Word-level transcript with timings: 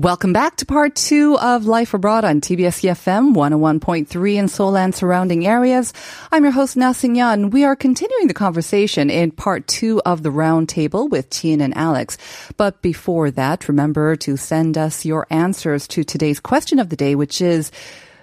Welcome 0.00 0.32
back 0.32 0.56
to 0.56 0.64
part 0.64 0.94
two 0.94 1.36
of 1.36 1.66
Life 1.66 1.92
Abroad 1.92 2.24
on 2.24 2.40
TBS 2.40 2.88
EFM 2.88 3.34
101.3 3.34 4.34
in 4.34 4.48
Seoul 4.48 4.74
and 4.74 4.94
surrounding 4.94 5.46
areas. 5.46 5.92
I'm 6.32 6.42
your 6.42 6.54
host, 6.54 6.74
Na 6.74 6.94
Yan. 7.02 7.50
We 7.50 7.64
are 7.64 7.76
continuing 7.76 8.26
the 8.26 8.32
conversation 8.32 9.10
in 9.10 9.30
part 9.30 9.66
two 9.66 10.00
of 10.06 10.22
the 10.22 10.30
roundtable 10.30 11.10
with 11.10 11.28
Tien 11.28 11.60
and 11.60 11.76
Alex. 11.76 12.16
But 12.56 12.80
before 12.80 13.30
that, 13.32 13.68
remember 13.68 14.16
to 14.16 14.38
send 14.38 14.78
us 14.78 15.04
your 15.04 15.26
answers 15.28 15.86
to 15.88 16.02
today's 16.02 16.40
question 16.40 16.78
of 16.78 16.88
the 16.88 16.96
day, 16.96 17.14
which 17.14 17.42
is, 17.42 17.70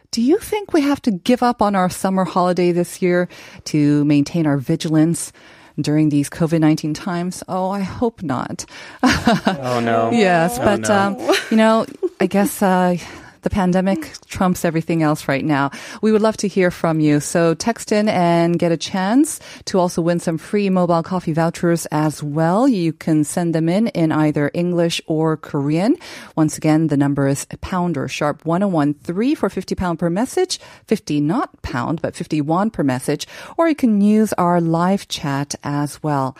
do 0.09 0.23
you 0.23 0.39
think 0.39 0.73
we 0.73 0.81
have 0.81 1.03
to 1.03 1.11
give 1.11 1.43
up 1.43 1.61
on 1.61 1.75
our 1.75 1.91
summer 1.91 2.25
holiday 2.25 2.71
this 2.71 3.03
year 3.03 3.29
to 3.65 4.03
maintain 4.05 4.47
our 4.47 4.57
vigilance? 4.57 5.31
During 5.79 6.09
these 6.09 6.27
COVID 6.29 6.59
19 6.59 6.93
times? 6.95 7.43
Oh, 7.47 7.69
I 7.69 7.81
hope 7.81 8.23
not. 8.23 8.65
Oh 9.03 9.79
no. 9.83 10.09
Yes, 10.13 10.57
Oh, 10.59 10.63
but 10.65 10.81
no. 10.89 10.95
um, 10.95 11.35
you 11.51 11.57
know, 11.57 11.85
I 12.19 12.25
guess 12.25 12.61
uh, 12.63 12.97
the 13.47 13.55
pandemic 13.55 14.11
trumps 14.27 14.65
everything 14.65 15.01
else 15.01 15.29
right 15.29 15.45
now. 15.45 15.71
We 16.01 16.11
would 16.11 16.21
love 16.21 16.35
to 16.43 16.49
hear 16.49 16.69
from 16.69 16.99
you. 16.99 17.21
So 17.21 17.53
text 17.53 17.93
in 17.93 18.09
and 18.09 18.59
get 18.59 18.73
a 18.73 18.77
chance 18.77 19.39
to 19.71 19.79
also 19.79 20.01
win 20.01 20.19
some 20.19 20.37
free 20.37 20.69
mobile 20.69 21.01
coffee 21.01 21.31
vouchers 21.31 21.85
as 21.85 22.21
well. 22.21 22.67
You 22.67 22.91
can 22.91 23.23
send 23.23 23.55
them 23.55 23.69
in 23.69 23.87
in 23.87 24.11
either 24.11 24.51
English 24.53 24.99
or 25.07 25.37
Korean. 25.37 25.95
Once 26.35 26.57
again, 26.57 26.87
the 26.87 26.97
number 26.97 27.25
is 27.25 27.47
pound 27.61 27.97
or 27.97 28.09
sharp 28.09 28.43
1013 28.45 29.37
for 29.37 29.49
50 29.49 29.75
pound 29.75 29.97
per 29.97 30.09
message, 30.09 30.59
50 30.87 31.21
not 31.21 31.61
pound, 31.61 32.01
but 32.01 32.17
51 32.17 32.69
per 32.69 32.83
message, 32.83 33.29
or 33.57 33.69
you 33.69 33.75
can 33.75 34.01
use 34.01 34.33
our 34.33 34.59
live 34.59 35.07
chat 35.07 35.55
as 35.63 36.03
well. 36.03 36.35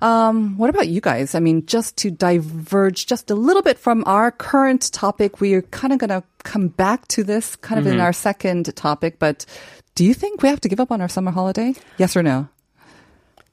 Um, 0.00 0.56
what 0.56 0.70
about 0.70 0.88
you 0.88 1.00
guys? 1.00 1.34
I 1.34 1.40
mean, 1.40 1.66
just 1.66 1.96
to 1.98 2.10
diverge 2.10 3.06
just 3.06 3.30
a 3.30 3.34
little 3.34 3.62
bit 3.62 3.78
from 3.78 4.04
our 4.06 4.30
current 4.30 4.92
topic, 4.92 5.40
we're 5.40 5.62
kind 5.62 5.92
of 5.92 5.98
going 5.98 6.10
to 6.10 6.22
come 6.44 6.68
back 6.68 7.08
to 7.08 7.24
this 7.24 7.56
kind 7.56 7.80
of 7.80 7.86
in 7.86 7.98
our 8.00 8.12
second 8.12 8.74
topic, 8.76 9.18
but 9.18 9.44
do 9.94 10.04
you 10.04 10.14
think 10.14 10.42
we 10.42 10.48
have 10.48 10.60
to 10.60 10.68
give 10.68 10.78
up 10.80 10.92
on 10.92 11.00
our 11.00 11.08
summer 11.08 11.32
holiday? 11.32 11.74
Yes 11.98 12.16
or 12.16 12.22
no? 12.22 12.48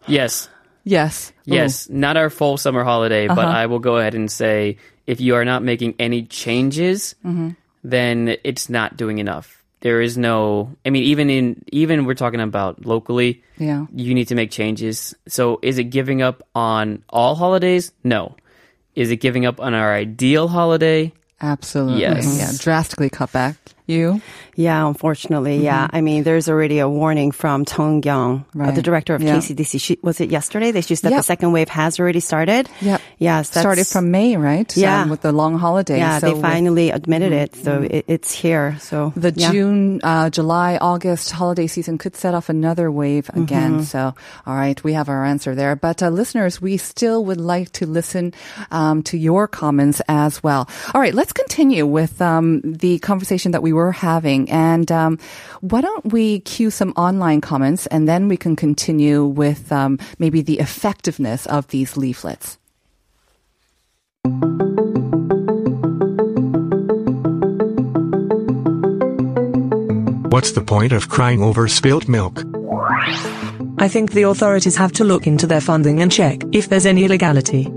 Yes. 0.07 0.47
Yes. 0.83 1.33
Yes. 1.45 1.89
Not 1.89 2.15
our 2.17 2.29
full 2.29 2.57
summer 2.57 2.83
holiday, 2.83 3.27
but 3.27 3.39
Uh-huh. 3.39 3.47
I 3.57 3.65
will 3.65 3.79
go 3.79 3.97
ahead 3.97 4.13
and 4.13 4.29
say 4.29 4.77
if 5.07 5.19
you 5.19 5.33
are 5.35 5.45
not 5.45 5.63
making 5.63 5.95
any 5.97 6.23
changes, 6.23 7.15
Mm-hmm. 7.25 7.49
then 7.83 8.35
it's 8.43 8.69
not 8.69 8.97
doing 8.97 9.17
enough. 9.17 9.54
There 9.81 10.01
is 10.01 10.17
no 10.17 10.71
I 10.85 10.89
mean 10.89 11.03
even 11.03 11.29
in 11.29 11.63
even 11.71 12.05
we're 12.05 12.15
talking 12.15 12.41
about 12.41 12.85
locally, 12.85 13.43
Yeah. 13.57 13.85
you 13.93 14.13
need 14.13 14.27
to 14.29 14.35
make 14.35 14.49
changes. 14.51 15.13
So 15.27 15.59
is 15.61 15.77
it 15.77 15.85
giving 15.85 16.21
up 16.21 16.41
on 16.55 17.03
all 17.09 17.35
holidays? 17.35 17.91
No. 18.03 18.35
Is 18.95 19.11
it 19.11 19.17
giving 19.17 19.45
up 19.45 19.59
on 19.59 19.73
our 19.73 19.93
ideal 19.93 20.47
holiday? 20.47 21.11
Absolutely. 21.41 22.01
Yes. 22.01 22.37
Yeah. 22.39 22.51
Drastically 22.57 23.09
cut 23.09 23.31
back. 23.31 23.55
You? 23.87 24.21
Yeah, 24.55 24.87
unfortunately, 24.87 25.57
yeah. 25.63 25.87
I 25.91 26.01
mean, 26.01 26.23
there's 26.23 26.49
already 26.49 26.79
a 26.79 26.89
warning 26.89 27.31
from 27.31 27.65
Tong 27.65 28.01
Kyung, 28.01 28.45
uh, 28.59 28.71
the 28.71 28.81
director 28.81 29.13
of 29.13 29.21
Yeah. 29.21 29.35
KCDC. 29.37 29.79
She, 29.81 29.99
was 30.01 30.19
it 30.21 30.31
yesterday? 30.31 30.71
They 30.71 30.81
just 30.81 31.03
that 31.03 31.11
Yep. 31.11 31.19
the 31.19 31.23
second 31.23 31.51
wave 31.51 31.69
has 31.69 31.99
already 31.99 32.19
started. 32.21 32.69
Yep. 32.81 33.01
Yes, 33.19 33.49
Started 33.51 33.85
from 33.85 34.11
May, 34.11 34.37
right? 34.37 34.75
Yeah. 34.75 35.05
With 35.07 35.21
the 35.21 35.31
long 35.31 35.59
holiday. 35.59 35.97
Yeah, 35.97 36.19
So 36.19 36.27
they 36.27 36.33
with 36.33 36.41
finally 36.41 36.89
admitted 36.89 37.31
it, 37.33 37.55
so 37.55 37.81
it, 37.83 38.05
it's 38.07 38.31
here. 38.31 38.77
So 38.79 39.13
the 39.15 39.33
yeah. 39.35 39.51
June, 39.51 39.99
uh, 40.03 40.29
July, 40.29 40.77
August 40.81 41.31
holiday 41.31 41.67
season 41.67 41.97
could 41.97 42.15
set 42.15 42.33
off 42.33 42.49
another 42.49 42.89
wave 42.91 43.29
again. 43.35 43.83
So, 43.83 44.15
all 44.47 44.55
right, 44.55 44.81
we 44.83 44.93
have 44.93 45.09
our 45.09 45.25
answer 45.25 45.53
there. 45.53 45.75
But 45.75 46.01
uh, 46.01 46.09
listeners, 46.09 46.61
we 46.61 46.77
still 46.77 47.23
would 47.25 47.39
like 47.41 47.71
to 47.73 47.85
listen 47.85 48.33
um, 48.71 49.03
to 49.03 49.17
your 49.17 49.47
comments 49.47 50.01
as 50.07 50.41
well. 50.41 50.67
All 50.93 51.01
right, 51.01 51.13
let's 51.13 51.33
continue 51.33 51.85
with 51.85 52.21
um, 52.21 52.61
the 52.63 52.99
conversation 52.99 53.51
that 53.51 53.61
we 53.61 53.73
were 53.75 53.91
having. 53.91 54.49
And 54.49 54.91
um, 54.91 55.19
why 55.61 55.81
don't 55.81 56.11
we 56.11 56.39
cue 56.39 56.71
some 56.71 56.91
online 56.97 57.41
comments 57.41 57.85
and 57.87 58.07
then 58.07 58.27
we 58.27 58.37
can 58.37 58.55
continue 58.55 59.25
with 59.25 59.71
um, 59.71 59.99
maybe 60.17 60.41
the 60.41 60.59
effectiveness 60.59 61.45
of 61.45 61.67
these 61.67 61.95
leaflets. 61.97 62.57
What's 70.35 70.51
the 70.51 70.63
point 70.65 70.91
of 70.91 71.07
crying 71.07 71.41
over 71.41 71.67
spilt 71.67 72.09
milk? 72.09 72.43
I 73.77 73.87
think 73.87 74.11
the 74.11 74.23
authorities 74.23 74.75
have 74.75 74.91
to 74.93 75.03
look 75.03 75.27
into 75.27 75.47
their 75.47 75.61
funding 75.61 76.01
and 76.01 76.11
check 76.11 76.41
if 76.51 76.69
there's 76.69 76.85
any 76.85 77.05
illegality. 77.05 77.71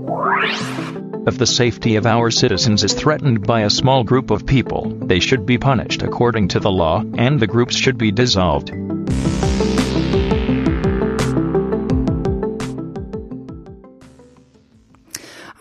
If 1.29 1.37
the 1.37 1.45
safety 1.45 1.95
of 1.95 2.07
our 2.07 2.31
citizens 2.31 2.83
is 2.83 2.91
threatened 2.91 3.45
by 3.45 3.61
a 3.61 3.69
small 3.69 4.03
group 4.03 4.31
of 4.31 4.47
people, 4.47 4.89
they 4.99 5.19
should 5.19 5.45
be 5.45 5.59
punished 5.59 6.01
according 6.01 6.47
to 6.47 6.59
the 6.59 6.71
law, 6.71 7.03
and 7.19 7.39
the 7.39 7.45
groups 7.45 7.75
should 7.75 7.99
be 7.99 8.11
dissolved. 8.11 8.71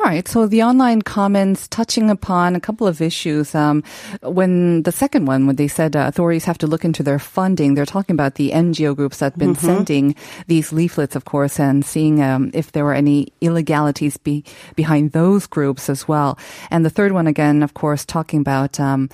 Right. 0.09 0.27
So 0.27 0.47
the 0.47 0.63
online 0.63 1.03
comments 1.03 1.69
touching 1.69 2.11
upon 2.11 2.57
a 2.57 2.61
couple 2.61 2.87
of 2.87 3.01
issues. 3.01 3.55
Um, 3.55 3.83
when 4.23 4.83
the 4.83 4.93
second 4.93 5.27
one, 5.27 5.47
when 5.47 5.57
they 5.57 5.69
said 5.69 5.95
uh, 5.97 6.07
authorities 6.09 6.45
have 6.45 6.59
to 6.59 6.67
look 6.67 6.85
into 6.85 7.03
their 7.03 7.19
funding, 7.19 7.75
they're 7.75 7.87
talking 7.87 8.15
about 8.15 8.35
the 8.37 8.51
NGO 8.51 8.97
groups 8.97 9.19
that 9.19 9.33
have 9.33 9.39
been 9.39 9.55
sending 9.55 10.15
these 10.47 10.73
leaflets, 10.73 11.15
of 11.17 11.25
course, 11.25 11.61
and 11.61 11.85
seeing 11.85 12.23
um, 12.23 12.51
if 12.55 12.73
there 12.73 12.85
were 12.85 12.95
any 12.95 13.29
illegalities 13.41 14.17
be- 14.17 14.45
behind 14.77 15.13
those 15.13 15.47
groups 15.47 15.89
as 15.89 16.09
well. 16.09 16.39
And 16.71 16.85
the 16.85 16.91
third 16.91 17.13
one, 17.13 17.27
again, 17.27 17.63
of 17.63 17.75
course, 17.75 18.05
talking 18.05 18.41
about. 18.41 18.81
Um, 18.81 19.09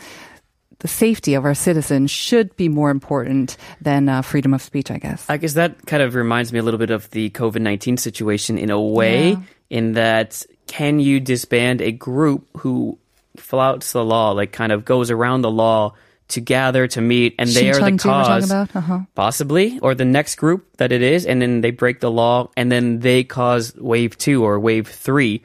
the 0.80 0.88
safety 0.88 1.32
of 1.32 1.46
our 1.46 1.54
citizens 1.54 2.10
should 2.10 2.54
be 2.56 2.68
more 2.68 2.90
important 2.90 3.56
than 3.80 4.06
uh, 4.06 4.20
freedom 4.20 4.52
of 4.52 4.60
speech, 4.60 4.90
I 4.90 4.98
guess. 4.98 5.24
I 5.30 5.38
guess 5.38 5.54
that 5.54 5.86
kind 5.86 6.02
of 6.02 6.14
reminds 6.14 6.52
me 6.52 6.58
a 6.58 6.62
little 6.62 6.76
bit 6.76 6.90
of 6.90 7.08
the 7.10 7.30
COVID 7.30 7.62
19 7.62 7.96
situation 7.96 8.58
in 8.58 8.68
a 8.68 8.78
way, 8.78 9.30
Yeah. 9.30 9.40
in 9.70 9.92
that 9.92 10.44
can 10.74 10.98
you 10.98 11.20
disband 11.20 11.80
a 11.80 11.92
group 11.92 12.46
who 12.58 12.98
flouts 13.36 13.92
the 13.92 14.04
law, 14.04 14.32
like 14.32 14.50
kind 14.52 14.72
of 14.72 14.84
goes 14.84 15.10
around 15.10 15.42
the 15.42 15.50
law 15.50 15.94
to 16.28 16.40
gather, 16.40 16.88
to 16.88 17.00
meet, 17.00 17.34
and 17.38 17.48
they 17.48 17.70
are 17.70 17.74
the 17.74 17.80
Shincheonji 17.80 17.92
we're 17.92 18.24
talking 18.24 18.48
cause? 18.48 18.76
Uh-huh. 18.76 18.98
possibly, 19.14 19.78
or 19.80 19.94
the 19.94 20.04
next 20.04 20.34
group 20.34 20.66
that 20.78 20.90
it 20.90 21.00
is, 21.02 21.26
and 21.26 21.40
then 21.40 21.60
they 21.60 21.70
break 21.70 22.00
the 22.00 22.10
law, 22.10 22.50
and 22.56 22.72
then 22.72 22.98
they 23.00 23.22
cause 23.22 23.72
wave 23.76 24.18
two 24.18 24.42
or 24.44 24.58
wave 24.58 24.88
3 24.88 25.42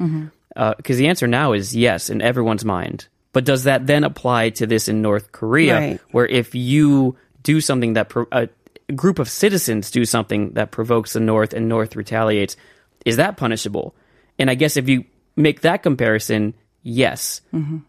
Because 0.78 0.98
the 0.98 1.08
answer 1.10 1.28
now 1.28 1.54
is 1.54 1.76
yes 1.76 2.10
in 2.10 2.22
everyone's 2.22 2.66
mind. 2.66 3.08
But 3.32 3.46
does 3.46 3.66
that 3.66 3.86
then 3.86 4.04
apply 4.04 4.50
to 4.58 4.66
this 4.66 4.88
in 4.88 5.02
North 5.04 5.32
Korea, 5.32 5.76
Right. 5.76 6.00
where 6.12 6.26
if 6.26 6.56
you 6.56 7.16
do 7.44 7.62
something 7.62 7.94
that 7.94 8.10
pro- 8.10 8.26
a 8.32 8.50
group 8.96 9.20
of 9.20 9.30
citizens 9.30 9.92
do 9.92 10.06
something 10.06 10.54
that 10.54 10.72
provokes 10.72 11.14
the 11.14 11.20
North 11.20 11.54
and 11.54 11.70
North 11.70 11.96
retaliates, 11.96 12.58
is 13.06 13.18
that 13.18 13.38
punishable? 13.38 13.94
And 14.40 14.50
I 14.50 14.56
guess 14.56 14.76
if 14.78 14.90
you 14.90 15.04
make 15.40 15.62
that 15.62 15.84
comparison, 15.84 16.54
yes. 16.84 17.42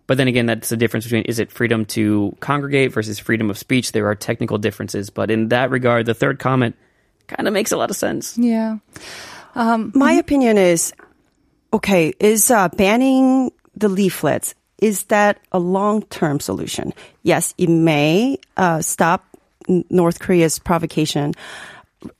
But 0.06 0.16
then 0.16 0.28
again, 0.28 0.47
that's 0.47 0.69
the 0.69 0.77
difference 0.77 1.05
between 1.05 1.25
is 1.25 1.38
it 1.38 1.50
freedom 1.50 1.84
to 1.87 2.37
congregate 2.41 2.93
versus 2.93 3.19
freedom 3.19 3.50
of 3.50 3.59
speech? 3.59 3.93
There 3.93 4.06
are 4.06 4.15
technical 4.15 4.59
differences. 4.59 5.11
But 5.11 5.31
in 5.31 5.49
that 5.49 5.71
regard, 5.71 6.06
the 6.06 6.15
third 6.15 6.38
comment 6.38 6.76
kind 7.26 7.47
of 7.47 7.55
makes 7.55 7.73
a 7.73 7.76
lot 7.76 7.91
of 7.91 7.97
sense. 7.97 8.38
Yeah. 8.38 8.79
My 9.55 10.12
opinion 10.12 10.58
is, 10.58 10.93
okay, 11.73 12.12
is 12.19 12.50
uh, 12.50 12.69
banning 12.70 13.53
the 13.76 13.88
leaflets 13.88 14.55
is 14.81 15.05
that 15.05 15.38
a 15.53 15.58
long-term 15.58 16.41
solution? 16.41 16.93
Yes, 17.23 17.55
it 17.58 17.69
may 17.69 18.38
uh, 18.56 18.81
stop 18.82 19.25
North 19.69 20.19
Korea's 20.19 20.58
provocation 20.58 21.35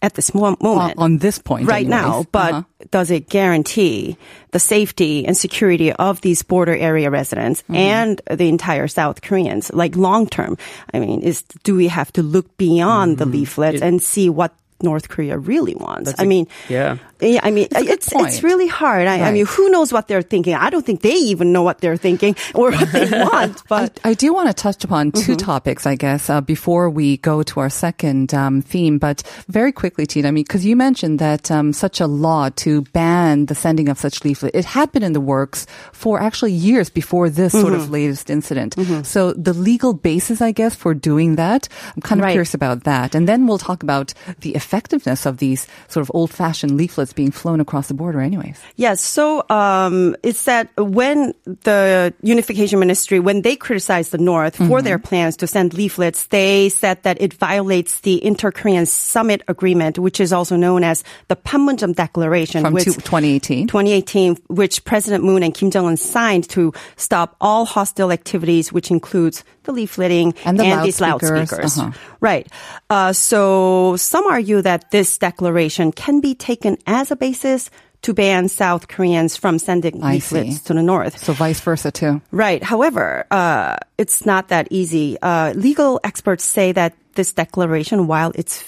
at 0.03 0.15
this 0.15 0.35
moment. 0.35 0.61
on 0.99 1.19
this 1.19 1.39
point. 1.39 1.67
right 1.67 1.87
anyways. 1.87 2.03
now, 2.05 2.25
but 2.33 2.53
Uh-huh. 2.53 2.85
does 2.91 3.11
it 3.11 3.29
guarantee 3.29 4.17
the 4.53 4.59
safety 4.59 5.25
and 5.27 5.37
security 5.37 5.93
of 5.93 6.21
these 6.21 6.43
border 6.43 6.77
area 6.77 7.11
residents 7.11 7.63
Mm-hmm. 7.63 7.75
and 7.77 8.21
the 8.31 8.49
entire 8.49 8.89
South 8.89 9.23
Koreans, 9.23 9.71
like 9.73 9.97
long 9.97 10.27
term? 10.29 10.57
I 10.93 11.01
mean, 11.01 11.23
is 11.23 11.43
do 11.65 11.77
we 11.77 11.89
have 11.89 12.13
to 12.13 12.23
look 12.23 12.57
beyond 12.57 13.17
Mm-hmm. 13.17 13.31
the 13.31 13.39
leaflets 13.39 13.81
and 13.83 14.03
see 14.03 14.29
what 14.29 14.53
North 14.83 15.09
Korea 15.09 15.39
really 15.39 15.75
wants. 15.75 16.15
I 16.19 16.25
mean, 16.25 16.47
yeah. 16.69 16.99
yeah, 17.21 17.41
I 17.43 17.51
mean, 17.51 17.69
a 17.75 17.81
it's 17.83 18.11
it's 18.15 18.43
really 18.43 18.67
hard. 18.69 19.07
I, 19.07 19.21
I 19.29 19.33
mean, 19.33 19.47
who 19.47 19.69
knows 19.71 19.93
what 19.93 20.09
they're 20.09 20.23
thinking? 20.23 20.55
I 20.55 20.71
don't 20.71 20.85
think 20.85 21.03
they 21.03 21.15
even 21.15 21.53
know 21.53 21.63
what 21.63 21.81
they're 21.81 21.97
thinking 21.97 22.37
or 22.55 22.71
what 22.73 22.93
they 22.93 23.09
want. 23.33 23.63
But 23.69 24.01
I 24.05 24.15
do 24.15 24.33
want 24.33 24.49
to 24.49 24.55
touch 24.55 24.85
upon 24.85 25.13
2 25.13 25.37
topics, 25.37 25.87
I 25.87 25.95
guess, 25.97 26.31
uh, 26.31 26.41
before 26.41 26.89
we 26.91 27.19
go 27.19 27.43
to 27.43 27.61
our 27.61 27.71
second 27.71 28.33
um, 28.35 28.63
theme. 28.63 28.99
But 28.99 29.23
very 29.49 29.73
quickly, 29.73 30.07
Tina, 30.07 30.29
I 30.29 30.31
mean, 30.31 30.45
because 30.45 30.65
you 30.65 30.77
mentioned 30.77 31.19
that 31.19 31.51
um, 31.51 31.73
such 31.73 32.01
a 32.01 32.07
law 32.07 32.49
to 32.57 32.83
ban 32.93 33.47
the 33.47 33.55
sending 33.55 33.89
of 33.89 33.99
such 33.99 34.25
leaflet, 34.25 34.55
it 34.55 34.65
had 34.65 34.91
been 34.93 35.03
in 35.03 35.13
the 35.13 35.21
works 35.21 35.67
for 35.93 36.21
actually 36.21 36.53
years 36.53 36.89
before 36.91 37.29
this 37.31 37.53
sort 37.53 37.75
of 37.75 37.91
latest 37.91 38.31
incident. 38.31 38.75
So 39.07 39.33
the 39.35 39.53
legal 39.53 39.93
basis, 39.95 40.41
I 40.41 40.53
guess, 40.53 40.75
for 40.75 40.95
doing 40.95 41.37
that, 41.37 41.69
I'm 41.97 42.03
kind 42.03 42.21
of 42.21 42.25
Right. 42.25 42.33
curious 42.33 42.55
about 42.55 42.85
that. 42.85 43.15
And 43.15 43.27
then 43.29 43.47
we'll 43.47 43.59
talk 43.59 43.83
about 43.83 44.13
the 44.41 44.55
effectiveness 44.71 45.27
of 45.27 45.39
these 45.39 45.67
sort 45.89 46.03
of 46.03 46.11
old-fashioned 46.15 46.77
leaflets 46.77 47.13
being 47.13 47.33
flown 47.33 47.59
across 47.61 47.89
the 47.89 47.95
border, 47.95 48.21
anyways. 48.21 48.61
Yes. 48.77 49.01
So 49.01 49.45
um, 49.51 50.15
it's 50.23 50.45
that 50.45 50.69
when 50.79 51.35
the 51.65 52.15
Unification 52.23 52.79
Ministry, 52.79 53.19
when 53.19 53.43
they 53.43 53.57
criticized 53.57 54.13
the 54.13 54.19
North 54.19 54.55
for 54.57 54.81
their 54.81 54.99
plans 55.01 55.37
to 55.39 55.47
send 55.49 55.75
leaflets, 55.75 56.29
they 56.29 56.69
said 56.69 57.03
that 57.03 57.21
it 57.21 57.35
violates 57.35 58.01
the 58.03 58.25
Inter-Korean 58.25 58.87
Summit 58.87 59.43
Agreement, 59.49 59.99
which 59.99 60.21
is 60.21 60.33
also 60.33 60.55
known 60.55 60.85
as 60.85 61.03
the 61.27 61.35
Panmunjom 61.37 61.97
Declaration, 61.97 62.63
From 62.63 62.75
which 62.75 62.85
two- 62.85 62.93
2018. 62.95 63.67
2018, 63.67 64.37
which 64.47 64.85
President 64.85 65.25
Moon 65.25 65.43
and 65.43 65.53
Kim 65.53 65.71
Jong 65.73 65.87
Un 65.87 65.97
signed 65.97 66.49
to 66.51 66.73
stop 66.97 67.35
all 67.41 67.65
hostile 67.65 68.13
activities, 68.13 68.73
which 68.73 68.91
includes 68.93 69.43
the 69.65 69.73
leafletting 69.73 70.35
And 70.47 70.59
the 70.59 70.63
these 70.85 71.01
loudspeakers, 71.01 71.51
loudspeakers. 71.53 71.79
uh-huh. 71.79 71.91
Right. 72.21 72.47
Uh, 72.89 73.13
so 73.13 73.97
some 73.97 74.27
argue 74.27 74.60
that 74.63 74.91
this 74.91 75.19
declaration 75.19 75.93
can 75.93 76.21
be 76.21 76.35
taken 76.35 76.77
as 76.87 77.11
a 77.11 77.17
basis 77.17 77.71
to 78.03 78.15
ban 78.15 78.49
South 78.49 78.89
Koreans 78.89 79.37
from 79.37 79.59
sending 79.59 80.03
I 80.03 80.15
leaflets 80.15 80.57
see. 80.57 80.65
to 80.65 80.75
the 80.75 80.83
north. 80.83 81.19
So 81.19 81.33
vice 81.35 81.61
versa, 81.61 81.91
too. 81.91 82.23
Right. 82.33 82.63
However, 82.63 83.27
uh, 83.31 83.77
it's 83.99 84.25
not 84.25 84.49
that 84.49 84.69
easy. 84.71 85.19
Uh, 85.21 85.53
legal 85.53 86.01
experts 86.03 86.45
say 86.45 86.73
that 86.73 86.95
this 87.15 87.33
declaration, 87.35 88.07
while 88.07 88.33
it's 88.35 88.65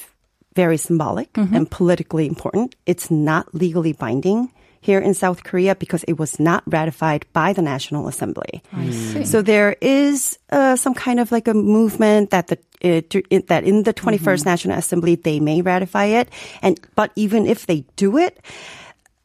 very 0.55 0.77
symbolic 0.77 1.33
Mm-hmm. 1.33 1.56
and 1.56 1.71
politically 1.71 2.27
important, 2.27 2.75
it's 2.85 3.11
not 3.11 3.55
legally 3.55 3.94
binding 3.94 4.53
here 4.82 4.99
in 4.99 5.14
South 5.14 5.44
Korea 5.44 5.75
because 5.75 6.02
it 6.05 6.19
was 6.19 6.38
not 6.38 6.62
ratified 6.67 7.25
by 7.32 7.55
the 7.55 7.62
National 7.62 8.08
Assembly. 8.08 8.62
I 8.75 8.90
see. 8.90 9.25
So 9.25 9.40
there 9.40 9.76
is 9.81 10.38
uh, 10.50 10.75
some 10.76 10.93
kind 10.93 11.20
of 11.20 11.31
like 11.31 11.46
a 11.46 11.55
movement 11.55 12.31
that 12.31 12.49
the 12.49 12.58
it, 12.82 13.14
it, 13.31 13.46
that 13.46 13.62
in 13.62 13.84
the 13.84 13.94
21st 13.94 14.19
Mm-hmm. 14.19 14.49
National 14.49 14.79
Assembly 14.79 15.14
they 15.14 15.38
may 15.38 15.62
ratify 15.62 16.06
it, 16.19 16.29
and 16.61 16.81
but 16.94 17.12
even 17.17 17.46
if 17.46 17.64
they 17.67 17.87
do 17.96 18.19
it. 18.19 18.38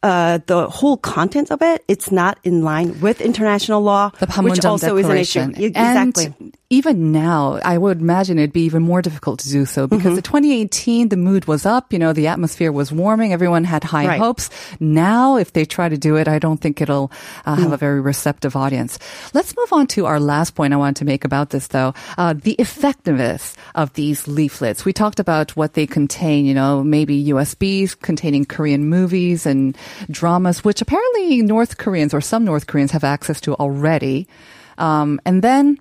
Uh, 0.04 0.38
the 0.45 0.69
whole 0.69 0.95
content 0.95 1.50
of 1.50 1.59
it, 1.63 1.83
it's 1.88 2.12
not 2.12 2.38
in 2.44 2.62
line 2.62 3.01
with 3.01 3.19
international 3.19 3.81
law, 3.81 4.09
the 4.19 4.27
which 4.44 4.63
also 4.63 4.95
is 4.95 5.09
an 5.09 5.18
issue. 5.18 5.51
Exactly. 5.57 6.25
And 6.39 6.56
even 6.69 7.14
now, 7.14 7.60
I 7.64 7.78
would 7.78 8.02
imagine 8.02 8.38
it'd 8.38 8.52
be 8.52 8.64
even 8.66 8.84
more 8.84 9.02
difficult 9.02 9.40
to 9.40 9.50
do 9.50 9.66
so 9.66 9.88
because 9.88 10.08
Mm-hmm. 10.08 10.16
the 10.16 10.22
2018, 10.22 11.08
the 11.10 11.16
mood 11.16 11.46
was 11.46 11.66
up, 11.66 11.94
you 11.94 12.00
know, 12.00 12.12
the 12.12 12.28
atmosphere 12.28 12.74
was 12.74 12.92
warming, 12.92 13.31
everyone 13.31 13.64
had 13.64 13.86
high 13.86 14.06
Right. 14.06 14.19
hopes. 14.19 14.50
Now, 14.81 15.38
if 15.38 15.54
they 15.54 15.64
try 15.64 15.88
to 15.88 15.98
do 15.98 16.18
it, 16.18 16.28
I 16.28 16.40
don't 16.40 16.60
think 16.60 16.81
it'll 16.81 17.10
uh, 17.46 17.56
have 17.56 17.69
Mm. 17.69 17.74
a 17.74 17.78
very 17.78 18.02
receptive 18.02 18.58
audience. 18.58 19.00
Let's 19.34 19.56
move 19.56 19.72
on 19.72 19.88
to 19.88 20.08
our 20.08 20.19
last 20.19 20.56
point 20.56 20.74
I 20.74 20.78
wanted 20.78 20.98
to 20.98 21.06
make 21.06 21.24
about 21.24 21.52
this 21.52 21.68
though. 21.68 21.94
Uh, 22.18 22.34
the 22.34 22.54
effectiveness 22.60 23.56
of 23.75 23.94
these 23.94 24.28
leaflets. 24.28 24.84
We 24.84 24.92
talked 24.92 25.22
about 25.22 25.56
what 25.56 25.74
they 25.74 25.88
contain, 25.88 26.46
you 26.46 26.54
know, 26.54 26.84
maybe 26.84 27.16
USBs 27.31 27.96
containing 28.02 28.44
Korean 28.44 28.84
movies 28.90 29.46
and 29.46 29.78
dramas, 30.12 30.66
which 30.66 30.81
apparently 30.81 31.42
North 31.44 31.78
Koreans 31.78 32.14
or 32.14 32.19
some 32.19 32.44
North 32.44 32.68
Koreans 32.68 32.92
have 32.92 33.06
access 33.06 33.40
to 33.42 33.54
already. 33.56 34.28
Um, 34.78 35.22
and 35.25 35.42
then 35.42 35.78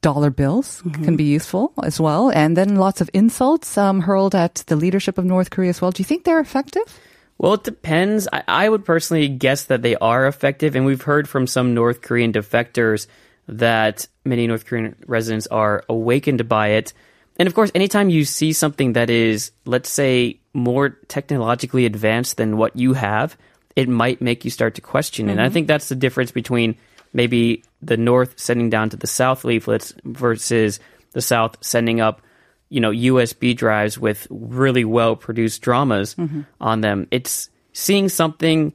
dollar 0.00 0.30
bills 0.30 0.82
can 0.92 1.16
be 1.16 1.24
useful 1.24 1.72
as 1.82 2.00
well. 2.00 2.30
And 2.30 2.56
then 2.56 2.76
lots 2.76 3.00
of 3.00 3.10
insults 3.12 3.76
um, 3.76 4.00
hurled 4.00 4.34
at 4.34 4.56
the 4.66 4.76
leadership 4.76 5.18
of 5.18 5.24
North 5.24 5.50
Korea 5.50 5.70
as 5.70 5.80
well. 5.80 5.90
Do 5.90 6.00
you 6.00 6.04
think 6.04 6.24
they're 6.24 6.40
effective? 6.40 7.00
Well, 7.38 7.54
it 7.54 7.64
depends. 7.64 8.28
I, 8.32 8.42
I 8.48 8.68
would 8.68 8.84
personally 8.84 9.28
guess 9.28 9.64
that 9.64 9.82
they 9.82 9.96
are 9.96 10.26
effective, 10.26 10.74
and 10.74 10.84
we've 10.84 11.02
heard 11.02 11.28
from 11.28 11.46
some 11.46 11.74
North 11.74 12.02
Korean 12.02 12.32
defectors 12.32 13.06
that 13.46 14.06
many 14.24 14.46
North 14.46 14.66
Korean 14.66 14.96
residents 15.06 15.46
are 15.46 15.84
awakened 15.88 16.48
by 16.48 16.68
it. 16.68 16.92
And 17.38 17.46
of 17.46 17.54
course, 17.54 17.70
anytime 17.74 18.10
you 18.10 18.24
see 18.24 18.52
something 18.52 18.94
that 18.94 19.10
is, 19.10 19.52
let's 19.64 19.90
say, 19.90 20.40
more 20.52 20.90
technologically 21.06 21.86
advanced 21.86 22.36
than 22.36 22.56
what 22.56 22.76
you 22.76 22.94
have, 22.94 23.36
it 23.76 23.88
might 23.88 24.20
make 24.20 24.44
you 24.44 24.50
start 24.50 24.74
to 24.74 24.80
question 24.80 25.28
it. 25.28 25.32
And 25.32 25.40
I 25.40 25.48
think 25.48 25.68
that's 25.68 25.88
the 25.88 25.94
difference 25.94 26.32
between 26.32 26.76
maybe 27.18 27.64
the 27.82 27.96
North 27.96 28.38
sending 28.38 28.70
down 28.70 28.90
to 28.90 28.96
the 28.96 29.08
South 29.08 29.42
leaflets 29.44 29.92
versus 30.04 30.78
the 31.12 31.20
South 31.20 31.58
sending 31.60 32.00
up 32.00 32.22
you 32.68 32.80
know 32.80 32.92
USB 32.92 33.56
drives 33.56 33.98
with 33.98 34.26
really 34.30 34.84
well 34.84 35.16
produced 35.16 35.60
dramas 35.60 36.14
mm-hmm. 36.14 36.42
on 36.60 36.80
them. 36.80 37.08
It's 37.10 37.50
seeing 37.72 38.08
something 38.08 38.72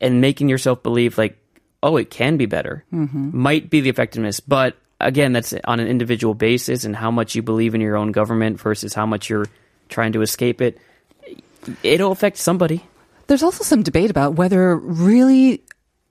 and 0.00 0.20
making 0.20 0.48
yourself 0.48 0.82
believe 0.84 1.18
like, 1.18 1.36
oh, 1.82 1.96
it 1.96 2.10
can 2.10 2.36
be 2.36 2.46
better. 2.46 2.84
Mm-hmm. 2.92 3.36
Might 3.36 3.70
be 3.70 3.80
the 3.80 3.90
effectiveness, 3.90 4.38
but 4.38 4.76
again, 5.00 5.32
that's 5.32 5.52
on 5.64 5.80
an 5.80 5.88
individual 5.88 6.34
basis 6.34 6.84
and 6.84 6.94
how 6.94 7.10
much 7.10 7.34
you 7.34 7.42
believe 7.42 7.74
in 7.74 7.80
your 7.80 7.96
own 7.96 8.12
government 8.12 8.60
versus 8.60 8.94
how 8.94 9.06
much 9.06 9.28
you're 9.28 9.46
trying 9.88 10.12
to 10.12 10.22
escape 10.22 10.60
it. 10.60 10.78
It'll 11.82 12.12
affect 12.12 12.36
somebody. 12.36 12.84
There's 13.26 13.42
also 13.42 13.64
some 13.64 13.82
debate 13.82 14.10
about 14.10 14.34
whether 14.34 14.76
really 14.76 15.62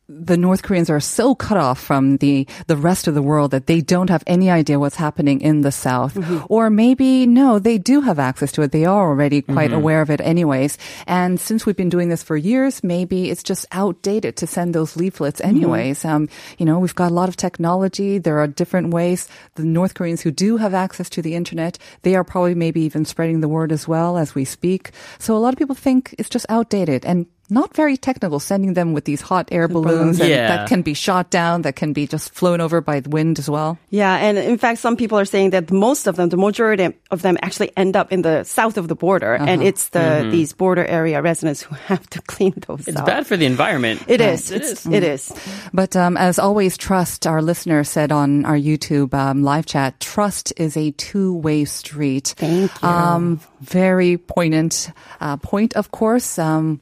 the 0.09 0.37
North 0.37 0.63
Koreans 0.63 0.89
are 0.89 1.01
so 1.01 1.35
cut 1.35 1.57
off 1.57 1.79
from 1.79 2.17
the 2.17 2.47
the 2.67 2.77
rest 2.77 3.07
of 3.07 3.13
the 3.13 3.21
world 3.21 3.51
that 3.51 3.67
they 3.67 3.81
don't 3.81 4.09
have 4.09 4.23
any 4.25 4.49
idea 4.49 4.79
what's 4.79 4.95
happening 4.95 5.41
in 5.41 5.61
the 5.61 5.71
South, 5.71 6.13
mm-hmm. 6.15 6.45
or 6.49 6.69
maybe 6.69 7.25
no, 7.25 7.59
they 7.59 7.77
do 7.77 7.99
have 8.01 8.17
access 8.17 8.51
to 8.53 8.61
it. 8.61 8.71
They 8.71 8.85
are 8.85 9.09
already 9.09 9.41
quite 9.41 9.71
mm-hmm. 9.71 9.79
aware 9.79 10.01
of 10.01 10.09
it, 10.09 10.21
anyways. 10.21 10.77
And 11.07 11.39
since 11.39 11.65
we've 11.65 11.75
been 11.75 11.89
doing 11.89 12.07
this 12.07 12.23
for 12.23 12.37
years, 12.37 12.83
maybe 12.83 13.29
it's 13.29 13.43
just 13.43 13.65
outdated 13.71 14.37
to 14.37 14.47
send 14.47 14.73
those 14.73 14.95
leaflets, 14.95 15.41
mm-hmm. 15.41 15.57
anyways. 15.57 16.05
Um, 16.05 16.29
you 16.57 16.65
know, 16.65 16.79
we've 16.79 16.95
got 16.95 17.11
a 17.11 17.15
lot 17.15 17.29
of 17.29 17.35
technology. 17.35 18.17
There 18.17 18.39
are 18.39 18.47
different 18.47 18.93
ways. 18.93 19.27
The 19.55 19.65
North 19.65 19.93
Koreans 19.93 20.21
who 20.21 20.31
do 20.31 20.55
have 20.55 20.73
access 20.73 21.09
to 21.09 21.21
the 21.21 21.35
internet, 21.35 21.77
they 22.03 22.15
are 22.15 22.23
probably 22.23 22.55
maybe 22.55 22.81
even 22.81 23.03
spreading 23.03 23.41
the 23.41 23.49
word 23.49 23.73
as 23.73 23.87
well 23.87 24.17
as 24.17 24.33
we 24.33 24.45
speak. 24.45 24.91
So 25.19 25.35
a 25.35 25.39
lot 25.39 25.53
of 25.53 25.59
people 25.59 25.75
think 25.75 26.15
it's 26.17 26.29
just 26.29 26.45
outdated 26.47 27.05
and 27.05 27.25
not 27.49 27.73
very 27.75 27.95
technical, 27.97 28.39
sending 28.39 28.73
them 28.73 28.93
with 28.93 29.05
these 29.05 29.21
hot 29.21 29.47
air 29.51 29.67
balloons 29.67 30.19
and 30.19 30.29
Yeah. 30.29 30.47
that 30.47 30.67
can 30.67 30.81
be 30.81 30.93
shot 30.93 31.29
down, 31.29 31.61
that 31.63 31.75
can 31.75 31.93
be 31.93 32.05
just 32.07 32.33
flown 32.33 32.59
over 32.61 32.81
by 32.81 32.99
the 32.99 33.09
wind 33.09 33.39
as 33.39 33.49
well. 33.49 33.77
Yeah, 33.89 34.15
and 34.17 34.37
in 34.37 34.57
fact, 34.57 34.79
some 34.79 34.95
people 34.97 35.17
are 35.17 35.25
saying 35.25 35.51
that 35.51 35.71
most 35.71 36.07
of 36.07 36.15
them, 36.17 36.29
the 36.29 36.37
majority 36.37 36.93
of 37.11 37.21
them, 37.21 37.37
actually 37.41 37.71
end 37.77 37.95
up 37.95 38.11
in 38.11 38.21
the 38.21 38.43
south 38.43 38.77
of 38.77 38.87
the 38.87 38.95
border, 38.95 39.33
and 39.35 39.63
it's 39.63 39.89
the 39.89 40.27
these 40.31 40.51
border 40.53 40.83
area 40.85 41.21
residents 41.21 41.61
who 41.61 41.75
have 41.87 42.05
to 42.09 42.21
clean 42.27 42.53
those. 42.67 42.87
It's 42.87 42.97
out. 42.97 43.05
bad 43.05 43.25
for 43.27 43.37
the 43.37 43.45
environment. 43.45 44.03
It 44.07 44.19
is. 44.19 44.51
It's, 44.51 44.85
It 44.85 45.03
is. 45.03 45.31
But 45.73 45.95
um, 45.95 46.17
as 46.17 46.39
always, 46.39 46.77
trust, 46.77 47.25
our 47.27 47.41
listener 47.41 47.83
said 47.83 48.11
on 48.11 48.43
our 48.45 48.57
YouTube 48.57 49.13
um, 49.13 49.43
live 49.43 49.65
chat, 49.65 49.99
trust 49.99 50.51
is 50.57 50.75
a 50.75 50.91
two 50.91 51.33
way 51.35 51.65
street. 51.65 52.33
Thank 52.37 52.71
you. 52.81 52.87
Um, 52.87 53.39
very 53.61 54.17
poignant 54.17 54.91
uh, 55.21 55.37
point, 55.37 55.75
of 55.75 55.91
course. 55.91 56.37
Um, 56.37 56.79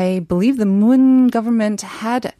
I 0.00 0.20
believe 0.20 0.56
the 0.56 0.66
Moon 0.66 1.28
government 1.28 1.82
had 1.82 2.32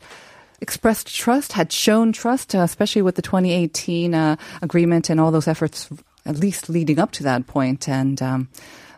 expressed 0.60 1.14
trust, 1.14 1.52
had 1.52 1.72
shown 1.72 2.12
trust, 2.12 2.54
uh, 2.54 2.60
especially 2.60 3.02
with 3.02 3.16
the 3.16 3.22
2018 3.22 4.14
uh, 4.14 4.36
agreement 4.62 5.10
and 5.10 5.20
all 5.20 5.30
those 5.30 5.48
efforts, 5.48 5.88
at 6.24 6.38
least 6.38 6.70
leading 6.70 6.98
up 6.98 7.12
to 7.12 7.22
that 7.24 7.46
point. 7.46 7.88
And 7.88 8.20
um, 8.22 8.48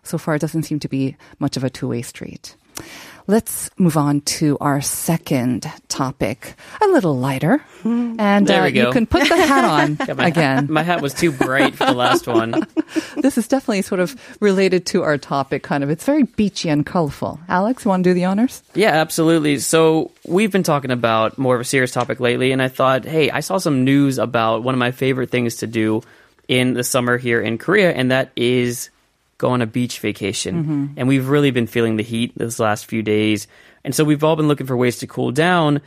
so 0.05 0.17
far, 0.17 0.37
it 0.37 0.41
doesn't 0.41 0.63
seem 0.63 0.79
to 0.81 0.89
be 0.89 1.17
much 1.41 1.57
of 1.57 1.65
a 1.65 1.71
two 1.71 1.89
way 1.89 2.03
street. 2.03 2.55
Let's 3.29 3.71
move 3.79 3.97
on 3.97 4.21
to 4.23 4.59
our 4.61 4.81
second 4.81 5.71
topic, 5.89 6.55
a 6.81 6.87
little 6.89 7.17
lighter. 7.17 7.65
And 7.85 8.47
There 8.47 8.63
uh, 8.63 8.67
we 8.67 8.79
you 8.81 8.91
can 8.91 9.07
put 9.07 9.29
the 9.29 9.37
hat 9.37 9.65
on 9.65 9.97
My- 10.17 10.27
again. 10.27 10.67
My 10.71 10.83
hat 10.83 11.01
was 11.01 11.15
too 11.15 11.31
bright 11.33 11.75
for 11.77 11.87
the 11.87 11.93
last 11.95 12.27
one. 12.27 12.67
This 13.17 13.39
is 13.39 13.47
definitely 13.47 13.83
sort 13.83 14.01
of 14.01 14.17
related 14.41 14.85
to 14.87 15.03
our 15.03 15.17
topic, 15.17 15.63
kind 15.63 15.85
of. 15.85 15.91
It's 15.91 16.05
very 16.05 16.25
beachy 16.25 16.69
and 16.69 16.85
colorful. 16.85 17.39
Alex, 17.49 17.85
you 17.85 17.89
want 17.91 18.03
to 18.05 18.11
do 18.11 18.15
the 18.15 18.25
honors? 18.25 18.63
Yeah, 18.75 18.89
absolutely. 18.91 19.59
So 19.61 20.11
we've 20.27 20.51
been 20.51 20.63
talking 20.65 20.91
about 20.91 21.39
more 21.39 21.55
of 21.55 21.61
a 21.61 21.65
serious 21.65 21.93
topic 21.93 22.21
lately, 22.21 22.51
and 22.53 22.61
I 22.61 22.69
thought, 22.69 23.05
hey, 23.05 23.31
I 23.31 23.41
saw 23.41 23.59
some 23.59 23.85
news 23.85 24.19
about 24.19 24.63
one 24.65 24.75
of 24.75 24.79
my 24.79 24.91
favorite 24.91 25.31
things 25.31 25.57
to 25.57 25.67
do 25.67 26.03
in 26.49 26.75
the 26.75 26.83
summer 26.85 27.17
here 27.17 27.41
in 27.41 27.59
Korea, 27.59 27.93
and 27.93 28.11
that 28.11 28.33
is 28.35 28.91
go 29.43 29.51
on 29.51 29.61
a 29.61 29.67
beach 29.67 29.99
vacation. 29.99 30.63
Mm-hmm. 30.63 30.87
And 30.97 31.09
we've 31.09 31.29
really 31.29 31.51
been 31.51 31.67
feeling 31.67 31.97
the 31.97 32.03
heat 32.03 32.33
this 32.37 32.59
last 32.59 32.87
few 32.87 33.03
days, 33.03 33.47
and 33.85 33.95
so 33.95 34.05
we've 34.05 34.25
all 34.25 34.37
been 34.37 34.49
looking 34.49 34.67
for 34.67 34.77
ways 34.77 34.99
to 34.99 35.07
cool 35.07 35.33
down. 35.33 35.83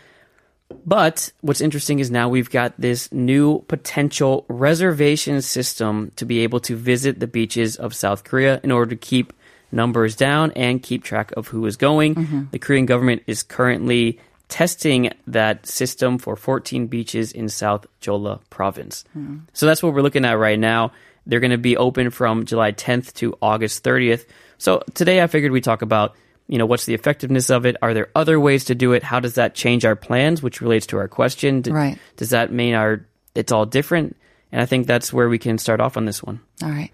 But 0.86 1.32
what's 1.42 1.62
interesting 1.62 2.00
is 2.00 2.10
now 2.10 2.28
we've 2.28 2.50
got 2.50 2.74
this 2.80 3.12
new 3.12 3.60
potential 3.68 4.46
reservation 4.50 5.42
system 5.42 6.12
to 6.16 6.26
be 6.26 6.40
able 6.40 6.60
to 6.62 6.76
visit 6.76 7.20
the 7.20 7.28
beaches 7.28 7.76
of 7.76 7.96
South 7.96 8.24
Korea 8.24 8.60
in 8.64 8.72
order 8.72 8.90
to 8.90 8.96
keep 8.96 9.32
numbers 9.72 10.16
down 10.16 10.52
and 10.56 10.82
keep 10.82 11.04
track 11.04 11.32
of 11.38 11.48
who 11.48 11.66
is 11.66 11.78
going. 11.78 12.16
Mm-hmm. 12.16 12.44
The 12.52 12.60
Korean 12.60 12.86
government 12.86 13.24
is 13.28 13.44
currently 13.44 14.20
testing 14.48 15.12
that 15.28 15.66
system 15.66 16.18
for 16.18 16.36
14 16.36 16.88
beaches 16.88 17.32
in 17.32 17.50
South 17.50 17.86
Jeolla 18.02 18.42
province. 18.50 19.04
Hmm. 19.14 19.38
So 19.54 19.66
that's 19.66 19.82
what 19.82 19.94
we're 19.94 20.02
looking 20.02 20.26
at 20.26 20.34
right 20.34 20.60
now. 20.60 20.92
They're 21.28 21.40
going 21.40 21.52
to 21.52 21.58
be 21.58 21.78
open 21.78 22.10
from 22.12 22.46
July 22.46 22.72
10th 22.72 23.14
to 23.16 23.38
August 23.42 23.84
30th. 23.84 24.26
So 24.58 24.84
today 24.94 25.22
I 25.22 25.28
figured 25.28 25.52
we 25.52 25.62
talk 25.62 25.82
about, 25.82 26.16
you 26.48 26.58
know, 26.58 26.66
what's 26.66 26.86
the 26.86 26.94
effectiveness 26.94 27.50
of 27.50 27.66
it? 27.66 27.76
Are 27.82 27.94
there 27.94 28.10
other 28.16 28.40
ways 28.40 28.66
to 28.66 28.76
do 28.76 28.94
it? 28.94 29.04
How 29.04 29.20
does 29.20 29.36
that 29.36 29.56
change 29.56 29.86
our 29.86 29.96
plans, 29.96 30.44
which 30.44 30.62
relates 30.62 30.86
to 30.88 30.98
our 30.98 31.08
question? 31.08 31.62
D- 31.62 31.72
Right. 31.72 31.98
Does 32.18 32.30
that 32.30 32.52
mean 32.52 32.76
our 32.76 33.06
it's 33.34 33.52
all 33.52 33.66
different? 33.66 34.16
And 34.52 34.62
I 34.62 34.66
think 34.66 34.88
that's 34.88 35.12
where 35.12 35.28
we 35.28 35.38
can 35.40 35.58
start 35.58 35.82
off 35.82 35.98
on 35.98 36.06
this 36.06 36.22
one. 36.24 36.40
All 36.64 36.70
right. 36.70 36.92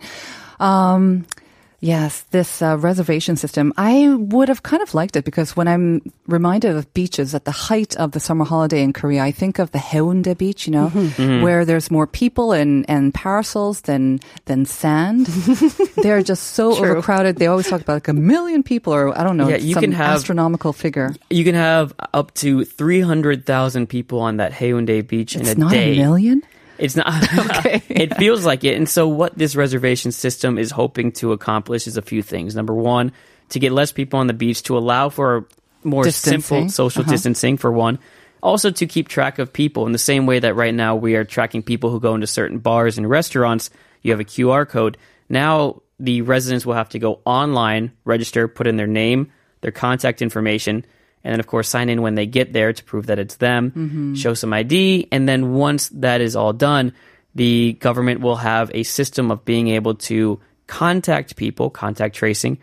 Um, 0.59 1.25
yes, 1.81 2.21
this 2.31 2.61
uh, 2.61 2.77
reservation 2.77 3.35
system, 3.35 3.73
I 3.75 4.07
would 4.07 4.47
have 4.49 4.61
kind 4.63 4.81
of 4.83 4.93
liked 4.93 5.15
it 5.15 5.25
because 5.25 5.55
when 5.57 5.67
I'm 5.67 6.01
reminded 6.27 6.75
of 6.77 6.93
beaches 6.93 7.33
at 7.35 7.43
the 7.45 7.51
height 7.51 7.95
of 7.97 8.11
the 8.11 8.19
summer 8.19 8.45
holiday 8.45 8.83
in 8.83 8.93
Korea, 8.93 9.23
I 9.23 9.31
think 9.31 9.57
of 9.59 9.71
the 9.71 9.79
Haeundae 9.79 10.37
beach, 10.37 10.67
you 10.67 10.73
know, 10.73 10.89
Mm-hmm. 10.93 11.41
where 11.41 11.65
there's 11.65 11.89
more 11.91 12.05
people 12.07 12.51
and, 12.53 12.85
and 12.89 13.13
parasols 13.13 13.81
than, 13.81 14.19
than 14.45 14.65
sand. 14.65 15.25
They're 16.03 16.21
just 16.23 16.53
so 16.53 16.71
overcrowded. 16.77 17.37
They 17.37 17.47
always 17.47 17.67
talk 17.67 17.81
about 17.81 17.93
like 17.93 18.07
a 18.07 18.13
million 18.13 18.61
people 18.63 18.93
or 18.93 19.17
I 19.17 19.23
don't 19.23 19.35
know, 19.37 19.49
Yeah, 19.49 19.57
you 19.57 19.73
some 19.73 19.81
can 19.81 19.91
have- 19.91 20.15
astronomical 20.17 20.73
figure. 20.73 21.13
You 21.29 21.43
can 21.43 21.55
have 21.55 21.93
up 22.13 22.33
to 22.35 22.63
300,000 22.65 23.87
people 23.87 24.19
on 24.19 24.37
that 24.37 24.51
Haeundae 24.53 25.07
beach 25.07 25.35
in 25.35 25.41
a 25.41 25.45
day. 25.45 25.51
It's 25.51 25.59
not 25.59 25.73
a 25.73 25.95
million? 25.97 26.43
It's 26.81 26.95
not. 26.95 27.07
okay. 27.57 27.81
it 27.89 28.17
feels 28.17 28.45
like 28.45 28.63
it. 28.63 28.75
And 28.75 28.89
so, 28.89 29.07
what 29.07 29.37
this 29.37 29.55
reservation 29.55 30.11
system 30.11 30.57
is 30.57 30.71
hoping 30.71 31.11
to 31.13 31.31
accomplish 31.31 31.87
is 31.87 31.95
a 31.95 32.01
few 32.01 32.21
things. 32.21 32.55
Number 32.55 32.73
one, 32.73 33.13
to 33.49 33.59
get 33.59 33.71
less 33.71 33.91
people 33.91 34.19
on 34.19 34.27
the 34.27 34.33
beach, 34.33 34.63
to 34.63 34.77
allow 34.77 35.09
for 35.09 35.47
more 35.83 36.03
Distancing. 36.03 36.41
simple 36.41 36.69
social 36.69 37.03
uh-huh. 37.03 37.11
distancing, 37.11 37.57
for 37.57 37.71
one. 37.71 37.99
Also, 38.43 38.71
to 38.71 38.87
keep 38.87 39.07
track 39.07 39.37
of 39.37 39.53
people 39.53 39.85
in 39.85 39.91
the 39.91 39.99
same 39.99 40.25
way 40.25 40.39
that 40.39 40.55
right 40.55 40.73
now 40.73 40.95
we 40.95 41.15
are 41.15 41.23
tracking 41.23 41.61
people 41.61 41.91
who 41.91 41.99
go 41.99 42.15
into 42.15 42.25
certain 42.25 42.57
bars 42.57 42.97
and 42.97 43.07
restaurants. 43.07 43.69
You 44.01 44.11
have 44.11 44.19
a 44.19 44.25
QR 44.25 44.67
code. 44.67 44.97
Now, 45.29 45.83
the 45.99 46.23
residents 46.23 46.65
will 46.65 46.73
have 46.73 46.89
to 46.89 46.99
go 46.99 47.21
online, 47.23 47.91
register, 48.03 48.47
put 48.47 48.65
in 48.65 48.77
their 48.77 48.87
name, 48.87 49.31
their 49.61 49.71
contact 49.71 50.23
information, 50.23 50.83
and 51.23 51.33
then, 51.33 51.39
of 51.39 51.47
course, 51.47 51.69
sign 51.69 51.89
in 51.89 52.01
when 52.01 52.15
they 52.15 52.25
get 52.25 52.53
there 52.53 52.73
to 52.73 52.83
prove 52.83 53.07
that 53.07 53.19
it's 53.19 53.35
them, 53.35 53.71
mm-hmm. 53.71 54.13
show 54.15 54.33
some 54.33 54.53
ID, 54.53 55.07
and 55.11 55.27
then 55.27 55.53
once 55.53 55.89
that 55.89 56.21
is 56.21 56.35
all 56.35 56.53
done, 56.53 56.93
the 57.35 57.73
government 57.73 58.21
will 58.21 58.37
have 58.37 58.71
a 58.73 58.83
system 58.83 59.31
of 59.31 59.45
being 59.45 59.67
able 59.69 59.95
to 59.95 60.39
contact 60.67 61.35
people, 61.35 61.69
contact 61.69 62.15
tracing, 62.15 62.57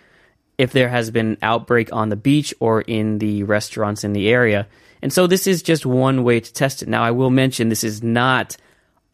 if 0.56 0.72
there 0.72 0.88
has 0.88 1.10
been 1.10 1.32
an 1.32 1.38
outbreak 1.42 1.92
on 1.92 2.08
the 2.08 2.16
beach 2.16 2.52
or 2.58 2.80
in 2.80 3.18
the 3.18 3.44
restaurants 3.44 4.02
in 4.02 4.12
the 4.12 4.28
area. 4.28 4.66
And 5.00 5.12
so 5.12 5.26
this 5.26 5.46
is 5.46 5.62
just 5.62 5.86
one 5.86 6.24
way 6.24 6.40
to 6.40 6.52
test 6.52 6.82
it. 6.82 6.88
Now, 6.88 7.04
I 7.04 7.12
will 7.12 7.30
mention 7.30 7.68
this 7.68 7.84
is 7.84 8.02
not 8.02 8.56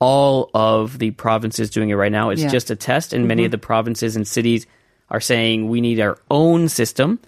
all 0.01 0.51
of 0.55 0.99
the 0.99 1.11
provinces 1.13 1.71
doing 1.71 1.91
it 1.91 1.95
right 1.95 2.13
now. 2.13 2.31
It's 2.31 2.43
Yeah. 2.43 2.49
just 2.49 2.71
a 2.71 2.77
test, 2.77 3.13
and 3.13 3.29
many 3.29 3.45
of 3.45 3.49
mm-hmm. 3.49 3.53
the 3.53 3.59
provinces 3.67 4.17
and 4.17 4.27
cities 4.27 4.67
are 5.11 5.21
saying 5.21 5.69
we 5.69 5.81
need 5.81 6.01
our 6.01 6.19
own 6.31 6.69
system. 6.69 7.21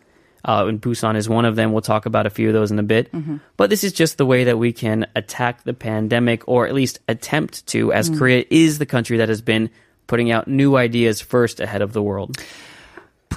Uh, 0.47 0.67
and 0.69 0.81
Busan 0.81 1.17
is 1.17 1.29
one 1.29 1.45
of 1.45 1.57
them. 1.57 1.73
We'll 1.73 1.83
talk 1.83 2.07
about 2.07 2.25
a 2.25 2.31
few 2.31 2.47
of 2.47 2.55
those 2.55 2.71
in 2.71 2.79
a 2.79 2.85
bit. 2.85 3.11
But 3.57 3.69
this 3.69 3.83
is 3.83 3.93
just 3.93 4.17
the 4.17 4.25
way 4.25 4.45
that 4.45 4.59
we 4.59 4.73
can 4.73 5.07
attack 5.17 5.65
the 5.65 5.75
pandemic, 5.75 6.47
or 6.47 6.69
at 6.69 6.73
least 6.73 7.01
attempt 7.09 7.67
to, 7.69 7.93
as 7.93 8.09
Korea 8.17 8.45
is 8.49 8.79
the 8.79 8.87
country 8.87 9.19
that 9.19 9.29
has 9.29 9.43
been 9.43 9.71
putting 10.07 10.31
out 10.31 10.47
new 10.47 10.77
ideas 10.77 11.21
first 11.21 11.59
ahead 11.59 11.83
of 11.83 11.93
the 11.93 12.01
world. 12.01 12.39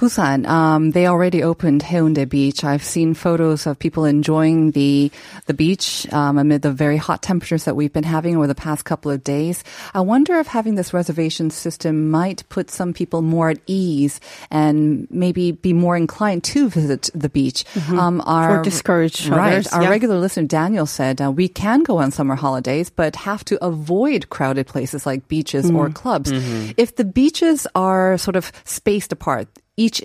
Busan, 0.00 0.46
um, 0.48 0.92
they 0.92 1.06
already 1.06 1.42
opened 1.42 1.82
Haeundae 1.82 2.26
Beach. 2.26 2.64
I've 2.64 2.82
seen 2.82 3.12
photos 3.12 3.66
of 3.66 3.78
people 3.78 4.06
enjoying 4.06 4.70
the 4.70 5.12
the 5.44 5.52
beach 5.52 6.10
um, 6.10 6.38
amid 6.38 6.62
the 6.62 6.72
very 6.72 6.96
hot 6.96 7.20
temperatures 7.20 7.64
that 7.64 7.76
we've 7.76 7.92
been 7.92 8.08
having 8.08 8.34
over 8.34 8.46
the 8.46 8.54
past 8.54 8.86
couple 8.86 9.10
of 9.10 9.22
days. 9.22 9.62
I 9.92 10.00
wonder 10.00 10.40
if 10.40 10.46
having 10.46 10.76
this 10.76 10.94
reservation 10.94 11.50
system 11.50 12.10
might 12.10 12.48
put 12.48 12.70
some 12.70 12.94
people 12.94 13.20
more 13.20 13.50
at 13.50 13.58
ease 13.66 14.20
and 14.50 15.06
maybe 15.10 15.52
be 15.52 15.74
more 15.74 15.98
inclined 15.98 16.44
to 16.44 16.70
visit 16.70 17.10
the 17.12 17.28
beach. 17.28 17.66
Um, 17.90 18.22
our, 18.24 18.60
Or 18.60 18.62
discourage 18.62 19.28
right. 19.28 19.52
others, 19.52 19.66
Our 19.68 19.82
yeah. 19.82 19.90
regular 19.90 20.16
listener 20.16 20.46
Daniel 20.46 20.86
said 20.86 21.20
uh, 21.20 21.30
we 21.30 21.46
can 21.46 21.82
go 21.82 21.98
on 21.98 22.10
summer 22.10 22.36
holidays, 22.36 22.88
but 22.88 23.16
have 23.16 23.44
to 23.52 23.62
avoid 23.62 24.30
crowded 24.30 24.66
places 24.66 25.04
like 25.04 25.28
beaches 25.28 25.70
or 25.70 25.90
clubs. 25.90 26.32
If 26.78 26.96
the 26.96 27.04
beaches 27.04 27.66
are 27.74 28.16
sort 28.16 28.36
of 28.36 28.50
spaced 28.64 29.12
apart, 29.12 29.46
each 29.80 30.02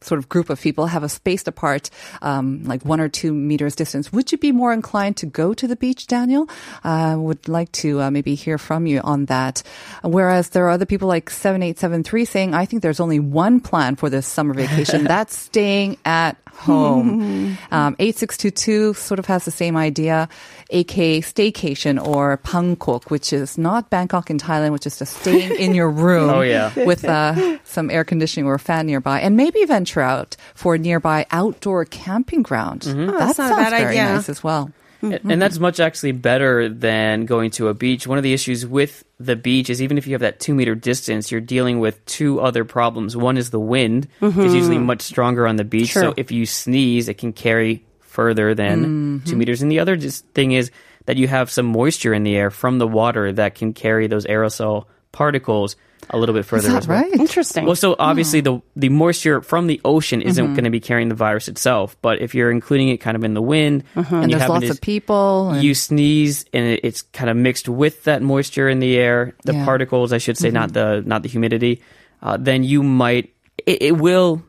sort 0.00 0.18
of 0.18 0.28
group 0.28 0.50
of 0.50 0.60
people 0.60 0.86
have 0.86 1.02
a 1.02 1.08
spaced 1.08 1.48
apart, 1.48 1.90
um, 2.22 2.62
like 2.64 2.84
one 2.84 3.00
or 3.00 3.08
two 3.08 3.32
meters 3.32 3.74
distance, 3.74 4.12
would 4.12 4.30
you 4.30 4.38
be 4.38 4.52
more 4.52 4.72
inclined 4.72 5.16
to 5.16 5.26
go 5.26 5.52
to 5.52 5.66
the 5.66 5.76
beach, 5.76 6.06
Daniel? 6.06 6.48
I 6.84 7.12
uh, 7.12 7.18
would 7.18 7.48
like 7.48 7.72
to 7.82 8.02
uh, 8.02 8.10
maybe 8.10 8.34
hear 8.34 8.58
from 8.58 8.86
you 8.86 9.00
on 9.00 9.26
that. 9.26 9.62
Whereas 10.02 10.50
there 10.50 10.66
are 10.66 10.70
other 10.70 10.86
people 10.86 11.08
like 11.08 11.30
7873 11.30 12.24
saying, 12.24 12.54
I 12.54 12.64
think 12.64 12.82
there's 12.82 13.00
only 13.00 13.18
one 13.18 13.60
plan 13.60 13.96
for 13.96 14.08
this 14.08 14.26
summer 14.26 14.54
vacation. 14.54 15.04
That's 15.08 15.36
staying 15.36 15.96
at 16.04 16.36
home. 16.54 17.56
um, 17.70 17.96
8622 17.98 18.94
sort 18.94 19.18
of 19.18 19.26
has 19.26 19.44
the 19.44 19.50
same 19.50 19.76
idea, 19.76 20.28
aka 20.70 21.20
staycation 21.20 22.04
or 22.04 22.38
Bangkok, 22.50 23.10
which 23.10 23.32
is 23.32 23.56
not 23.58 23.90
Bangkok 23.90 24.30
in 24.30 24.38
Thailand, 24.38 24.72
which 24.72 24.86
is 24.86 24.98
just 24.98 25.16
staying 25.18 25.54
in 25.58 25.74
your 25.74 25.90
room 26.04 26.30
Oh, 26.30 26.40
yeah. 26.42 26.72
with 26.84 27.04
uh, 27.04 27.58
some 27.64 27.90
air 27.90 28.04
conditioning 28.04 28.46
or 28.46 28.54
a 28.54 28.58
fan 28.58 28.86
nearby, 28.86 29.20
and 29.20 29.36
maybe 29.36 29.64
venture 29.64 30.00
out 30.00 30.36
for 30.54 30.74
a 30.74 30.78
nearby 30.78 31.26
outdoor 31.30 31.84
camping 31.84 32.42
ground. 32.42 32.82
That 32.82 32.96
Oh, 33.08 33.18
that's 33.18 33.38
not 33.38 33.50
a 33.50 33.54
sounds 33.54 33.56
bad 33.56 33.70
very 33.70 33.98
idea. 33.98 34.14
nice 34.14 34.28
as 34.28 34.42
well. 34.44 34.70
And- 35.02 35.20
And 35.28 35.42
that's 35.42 35.58
much 35.58 35.80
actually 35.80 36.12
better 36.12 36.68
than 36.68 37.24
going 37.24 37.50
to 37.52 37.68
a 37.68 37.74
beach. 37.74 38.06
One 38.06 38.18
of 38.18 38.24
the 38.24 38.32
issues 38.32 38.66
with 38.66 39.04
the 39.20 39.36
beach 39.36 39.70
is 39.70 39.80
even 39.80 39.98
if 39.98 40.06
you 40.06 40.14
have 40.14 40.20
that 40.22 40.40
two 40.40 40.54
meter 40.54 40.74
distance, 40.74 41.30
you're 41.30 41.40
dealing 41.40 41.80
with 41.80 42.04
two 42.06 42.40
other 42.40 42.64
problems. 42.64 43.16
One 43.16 43.36
is 43.36 43.50
the 43.50 43.60
wind 43.60 44.08
is 44.20 44.54
usually 44.54 44.76
mm-hmm. 44.76 44.86
much 44.86 45.02
stronger 45.02 45.46
on 45.46 45.56
the 45.56 45.64
beach. 45.64 45.92
So 45.92 46.14
if 46.16 46.32
you 46.32 46.46
sneeze, 46.46 47.08
it 47.08 47.18
can 47.18 47.32
carry 47.32 47.84
further 48.00 48.54
than 48.54 48.84
mm-hmm. 48.84 49.24
two 49.24 49.36
meters. 49.36 49.62
And 49.62 49.70
the 49.70 49.78
other 49.78 49.96
thing 49.96 50.52
is 50.52 50.70
that 51.06 51.16
you 51.16 51.28
have 51.28 51.50
some 51.50 51.66
moisture 51.66 52.12
in 52.12 52.22
the 52.22 52.36
air 52.36 52.50
from 52.50 52.78
the 52.78 52.86
water 52.86 53.32
that 53.32 53.54
can 53.54 53.72
carry 53.72 54.08
those 54.08 54.26
aerosol 54.26 54.86
particles 55.12 55.76
a 56.10 56.18
little 56.18 56.32
bit 56.32 56.40
Is 56.40 56.46
further 56.46 56.68
that 56.68 56.86
well. 56.86 57.02
right? 57.02 57.12
Interesting. 57.12 57.66
Well, 57.66 57.76
so 57.76 57.96
obviously 57.98 58.40
hmm. 58.40 58.44
the 58.44 58.62
the 58.76 58.88
moisture 58.88 59.42
from 59.42 59.66
the 59.66 59.80
ocean 59.84 60.22
isn't 60.22 60.42
mm-hmm. 60.42 60.54
going 60.54 60.64
to 60.64 60.70
be 60.70 60.80
carrying 60.80 61.08
the 61.08 61.14
virus 61.14 61.48
itself, 61.48 61.96
but 62.02 62.20
if 62.20 62.34
you're 62.34 62.50
including 62.50 62.88
it 62.88 62.98
kind 62.98 63.16
of 63.16 63.24
in 63.24 63.34
the 63.34 63.42
wind 63.42 63.84
uh-huh. 63.94 64.16
and, 64.16 64.24
And 64.24 64.32
there's 64.32 64.48
lots 64.48 64.66
to- 64.66 64.70
of 64.70 64.80
people. 64.80 65.50
and- 65.50 65.62
you 65.62 65.74
sneeze 65.74 66.44
and 66.52 66.64
it, 66.64 66.80
it's 66.84 67.02
kind 67.02 67.28
of 67.30 67.36
mixed 67.36 67.68
with 67.68 68.04
that 68.04 68.22
moisture 68.22 68.68
in 68.68 68.78
the 68.80 68.96
air, 68.96 69.34
the 69.44 69.54
Yeah. 69.54 69.64
particles, 69.64 70.12
I 70.12 70.18
should 70.18 70.38
say, 70.38 70.50
not 70.50 70.70
mm-hmm. 70.72 71.02
the 71.02 71.08
not 71.08 71.22
the 71.22 71.28
humidity. 71.28 71.82
Uh, 72.22 72.36
then 72.36 72.64
you 72.64 72.82
might 72.82 73.34
it, 73.66 73.82
it 73.82 73.92
will 73.98 74.42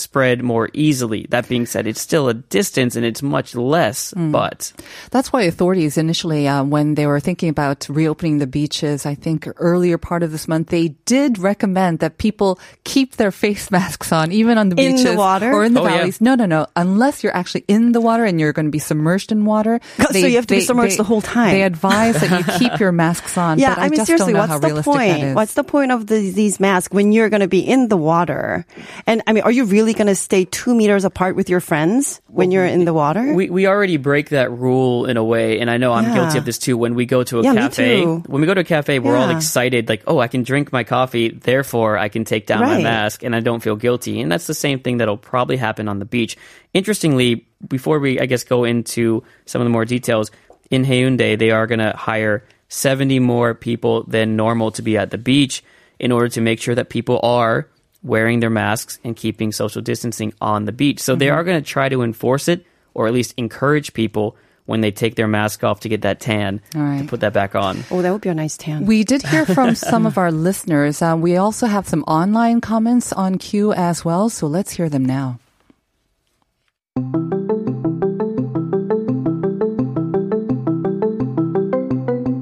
spread 0.00 0.42
more 0.42 0.68
easily. 0.72 1.26
That 1.30 1.48
being 1.48 1.66
said, 1.66 1.86
it's 1.86 2.00
still 2.00 2.28
a 2.28 2.34
distance 2.34 2.96
and 2.96 3.04
it's 3.04 3.22
much 3.22 3.54
less, 3.54 4.12
but 4.16 4.72
That's 5.10 5.32
why 5.32 5.42
authorities 5.42 5.96
initially, 5.98 6.48
uh, 6.48 6.64
when 6.64 6.94
they 6.94 7.06
were 7.06 7.20
thinking 7.20 7.48
about 7.48 7.86
reopening 7.88 8.38
the 8.38 8.46
beaches, 8.46 9.06
I 9.06 9.14
think 9.14 9.46
earlier 9.56 9.98
part 9.98 10.22
of 10.22 10.32
this 10.32 10.48
month, 10.48 10.68
they 10.68 10.88
did 11.04 11.38
recommend 11.38 11.98
that 12.00 12.18
people 12.18 12.58
keep 12.84 13.16
their 13.16 13.30
face 13.30 13.70
masks 13.76 14.12
on, 14.12 14.32
even 14.32 14.58
on 14.58 14.68
the 14.70 14.76
In 14.80 14.96
the 14.96 15.02
beaches 15.02 15.16
water? 15.16 15.52
or 15.52 15.64
in 15.64 15.74
the 15.74 15.80
Oh, 15.80 15.84
yeah. 15.86 15.98
valleys. 15.98 16.20
No, 16.20 16.34
no, 16.34 16.46
no. 16.46 16.66
Unless 16.76 17.22
you're 17.22 17.34
actually 17.36 17.64
in 17.68 17.92
the 17.92 18.00
water 18.00 18.24
and 18.24 18.40
you're 18.40 18.52
going 18.52 18.66
to 18.66 18.70
be 18.72 18.78
submerged 18.80 19.32
in 19.32 19.44
water. 19.44 19.80
So 20.10 20.26
you 20.26 20.36
have 20.36 20.46
to 20.48 20.54
be 20.56 20.60
submerged 20.60 20.98
the 20.98 21.04
whole 21.04 21.20
time. 21.22 21.52
They 21.52 21.62
advise 21.62 22.20
that 22.20 22.30
you 22.38 22.58
keep 22.58 22.80
your 22.80 22.90
masks 23.04 23.38
on. 23.38 23.58
yeah, 23.58 23.74
but 23.74 23.78
I, 23.82 23.84
I 23.84 23.88
mean 23.88 23.96
just 23.98 24.06
seriously, 24.06 24.32
don't 24.32 24.48
know 24.48 24.56
what's 24.56 24.66
how 24.66 24.74
the 24.74 24.82
point? 24.82 25.34
What's 25.36 25.54
the 25.54 25.62
point 25.64 25.92
of 25.92 26.06
the, 26.08 26.30
these 26.32 26.58
masks 26.58 26.92
when 26.92 27.12
you're 27.12 27.28
going 27.28 27.40
to 27.42 27.48
be 27.48 27.60
in 27.60 27.88
the 27.88 27.96
water? 27.96 28.66
And 29.06 29.22
I 29.26 29.32
mean, 29.32 29.44
are 29.44 29.52
you 29.52 29.64
really 29.64 29.89
going 29.94 30.06
to 30.08 30.14
stay 30.14 30.44
two 30.44 30.74
meters 30.74 31.04
apart 31.04 31.36
with 31.36 31.48
your 31.48 31.60
friends 31.60 32.20
when 32.28 32.50
you're 32.50 32.66
in 32.66 32.84
the 32.84 32.92
water? 32.92 33.34
we 33.34 33.50
we 33.50 33.66
already 33.66 33.96
break 33.96 34.30
that 34.30 34.50
rule 34.50 35.06
in 35.06 35.16
a 35.16 35.24
way, 35.24 35.60
and 35.60 35.70
I 35.70 35.76
know 35.76 35.92
I'm 35.92 36.04
Yeah. 36.06 36.14
guilty 36.14 36.38
of 36.38 36.44
this 36.44 36.58
too. 36.58 36.76
When 36.76 36.94
we 36.94 37.06
go 37.06 37.22
to 37.24 37.40
a 37.40 37.42
Yeah, 37.42 37.54
cafe, 37.54 38.04
when 38.04 38.40
we 38.40 38.46
go 38.46 38.54
to 38.54 38.60
a 38.60 38.64
cafe, 38.64 38.98
we're 38.98 39.16
all 39.16 39.30
excited, 39.30 39.88
like, 39.88 40.02
oh, 40.06 40.18
I 40.18 40.28
can 40.28 40.42
drink 40.42 40.72
my 40.72 40.84
coffee, 40.84 41.28
therefore 41.30 41.98
I 41.98 42.08
can 42.08 42.24
take 42.24 42.46
down 42.46 42.60
my 42.66 42.82
mask, 42.82 43.22
and 43.22 43.34
I 43.34 43.40
don't 43.40 43.60
feel 43.62 43.76
guilty. 43.76 44.20
And 44.20 44.30
that's 44.30 44.46
the 44.46 44.54
same 44.54 44.78
thing 44.80 44.98
that'll 44.98 45.16
probably 45.16 45.56
happen 45.56 45.88
on 45.88 45.98
the 45.98 46.04
beach. 46.04 46.36
Interestingly, 46.74 47.46
before 47.68 47.98
we, 47.98 48.20
I 48.20 48.26
guess, 48.26 48.44
go 48.44 48.64
into 48.64 49.22
some 49.46 49.60
of 49.60 49.66
the 49.66 49.70
more 49.70 49.84
details, 49.84 50.30
in 50.70 50.84
Haeundae, 50.84 51.38
they 51.38 51.50
are 51.50 51.66
going 51.66 51.80
to 51.80 51.92
hire 51.96 52.44
70 52.68 53.18
more 53.18 53.54
people 53.54 54.04
than 54.04 54.36
normal 54.36 54.70
to 54.72 54.82
be 54.82 54.96
at 54.96 55.10
the 55.10 55.18
beach 55.18 55.64
in 55.98 56.12
order 56.12 56.28
to 56.28 56.40
make 56.40 56.60
sure 56.60 56.74
that 56.76 56.88
people 56.88 57.18
are 57.22 57.66
wearing 58.02 58.40
their 58.40 58.50
masks 58.50 58.98
and 59.04 59.14
keeping 59.16 59.52
social 59.52 59.82
distancing 59.82 60.32
on 60.40 60.64
the 60.64 60.72
beach. 60.72 61.00
So 61.00 61.14
they 61.14 61.30
are 61.30 61.44
going 61.44 61.62
to 61.62 61.66
try 61.68 61.88
to 61.88 62.02
enforce 62.02 62.48
it 62.48 62.64
or 62.94 63.06
at 63.06 63.12
least 63.12 63.34
encourage 63.36 63.92
people 63.92 64.36
when 64.66 64.80
they 64.82 64.90
take 64.92 65.16
their 65.16 65.26
mask 65.26 65.64
off 65.64 65.80
to 65.80 65.88
get 65.88 66.02
that 66.02 66.20
tan 66.20 66.60
All 66.76 66.82
right. 66.82 67.02
to 67.02 67.04
put 67.08 67.20
that 67.20 67.32
back 67.32 67.54
on. 67.54 67.82
Oh, 67.90 68.02
that 68.02 68.12
would 68.12 68.20
be 68.20 68.28
a 68.28 68.34
nice 68.34 68.56
tan. 68.56 68.86
We 68.86 69.02
did 69.04 69.22
hear 69.22 69.44
from 69.44 69.74
some 69.74 70.06
of 70.06 70.16
our 70.16 70.30
listeners. 70.30 71.02
Uh, 71.02 71.16
we 71.18 71.36
also 71.36 71.66
have 71.66 71.88
some 71.88 72.04
online 72.04 72.60
comments 72.60 73.12
on 73.12 73.38
queue 73.38 73.72
as 73.72 74.04
well, 74.04 74.28
so 74.28 74.46
let's 74.46 74.72
hear 74.72 74.88
them 74.88 75.04
now. 75.04 75.40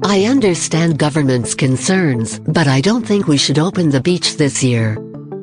I 0.05 0.25
understand 0.25 0.97
government's 0.97 1.53
concerns, 1.53 2.39
but 2.39 2.67
I 2.67 2.81
don't 2.81 3.05
think 3.05 3.27
we 3.27 3.37
should 3.37 3.59
open 3.59 3.89
the 3.89 4.01
beach 4.01 4.37
this 4.37 4.63
year. 4.63 4.97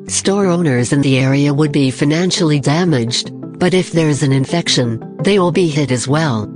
Store 0.07 0.45
owners 0.45 0.93
in 0.93 1.01
the 1.01 1.19
area 1.19 1.53
would 1.53 1.73
be 1.73 1.91
financially 1.91 2.61
damaged, 2.61 3.29
but 3.59 3.73
if 3.73 3.91
there's 3.91 4.23
an 4.23 4.31
infection, 4.31 5.17
they 5.23 5.37
will 5.37 5.51
be 5.51 5.67
hit 5.67 5.91
as 5.91 6.07
well. 6.07 6.49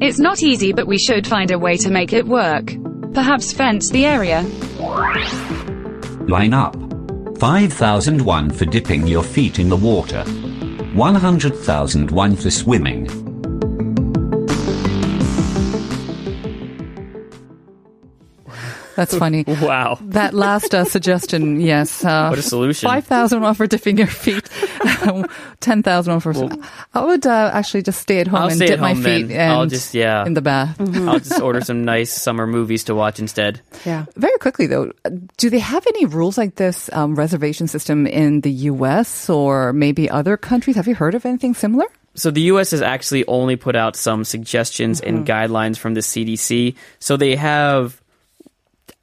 It's 0.00 0.18
not 0.18 0.42
easy, 0.42 0.72
but 0.72 0.88
we 0.88 0.98
should 0.98 1.24
find 1.24 1.52
a 1.52 1.58
way 1.58 1.76
to 1.76 1.88
make 1.88 2.12
it 2.12 2.26
work. 2.26 2.74
Perhaps 3.14 3.52
fence 3.52 3.90
the 3.90 4.04
area. 4.04 4.42
Line 6.26 6.52
up. 6.52 6.74
5,001 7.38 8.50
for 8.50 8.64
dipping 8.64 9.06
your 9.06 9.22
feet 9.22 9.60
in 9.60 9.68
the 9.68 9.76
water. 9.76 10.24
100,001 10.24 12.36
for 12.36 12.50
swimming. 12.50 13.15
That's 18.96 19.16
funny. 19.16 19.44
Wow. 19.66 19.98
That 20.00 20.32
last 20.34 20.74
uh, 20.74 20.84
suggestion, 20.84 21.60
yes. 21.60 22.04
Uh, 22.04 22.28
What 22.28 22.38
a 22.38 22.42
solution. 22.42 22.88
5,000 22.88 23.40
won 23.40 23.54
for 23.54 23.66
dipping 23.66 23.98
your 23.98 24.06
feet. 24.06 24.48
10,000 25.60 26.12
won 26.12 26.20
for... 26.20 26.34
I 26.94 27.04
would 27.04 27.26
uh, 27.26 27.50
actually 27.52 27.82
just 27.82 28.00
stay 28.00 28.20
at 28.20 28.26
home 28.26 28.42
I'll 28.42 28.48
and 28.50 28.58
dip 28.58 28.70
at 28.70 28.80
my 28.80 28.94
feet 28.94 29.30
and 29.30 29.52
I'll 29.52 29.66
just 29.66 29.94
yeah. 29.94 30.24
in 30.24 30.34
the 30.34 30.42
bath. 30.42 30.76
I'll 30.80 31.18
just 31.18 31.40
order 31.40 31.60
some 31.60 31.84
nice 31.84 32.12
summer 32.12 32.46
movies 32.46 32.84
to 32.84 32.94
watch 32.94 33.18
instead. 33.18 33.60
yeah. 33.84 34.06
Very 34.16 34.38
quickly 34.38 34.66
though, 34.66 34.92
do 35.36 35.50
they 35.50 35.58
have 35.58 35.86
any 35.86 36.06
rules 36.06 36.38
like 36.38 36.56
this 36.56 36.90
um, 36.92 37.14
reservation 37.14 37.66
system 37.68 38.06
in 38.06 38.40
the 38.42 38.52
U.S. 38.70 39.28
or 39.28 39.72
maybe 39.72 40.08
other 40.08 40.36
countries? 40.36 40.76
Have 40.76 40.86
you 40.86 40.94
heard 40.94 41.14
of 41.14 41.26
anything 41.26 41.54
similar? 41.54 41.86
So 42.16 42.30
the 42.30 42.40
U.S. 42.52 42.70
has 42.70 42.80
actually 42.80 43.26
only 43.26 43.56
put 43.56 43.76
out 43.76 43.94
some 43.94 44.24
suggestions 44.24 45.00
and 45.00 45.26
guidelines 45.26 45.76
from 45.76 45.92
the 45.92 46.00
CDC. 46.00 46.74
So 46.98 47.16
they 47.18 47.36
have, 47.36 48.00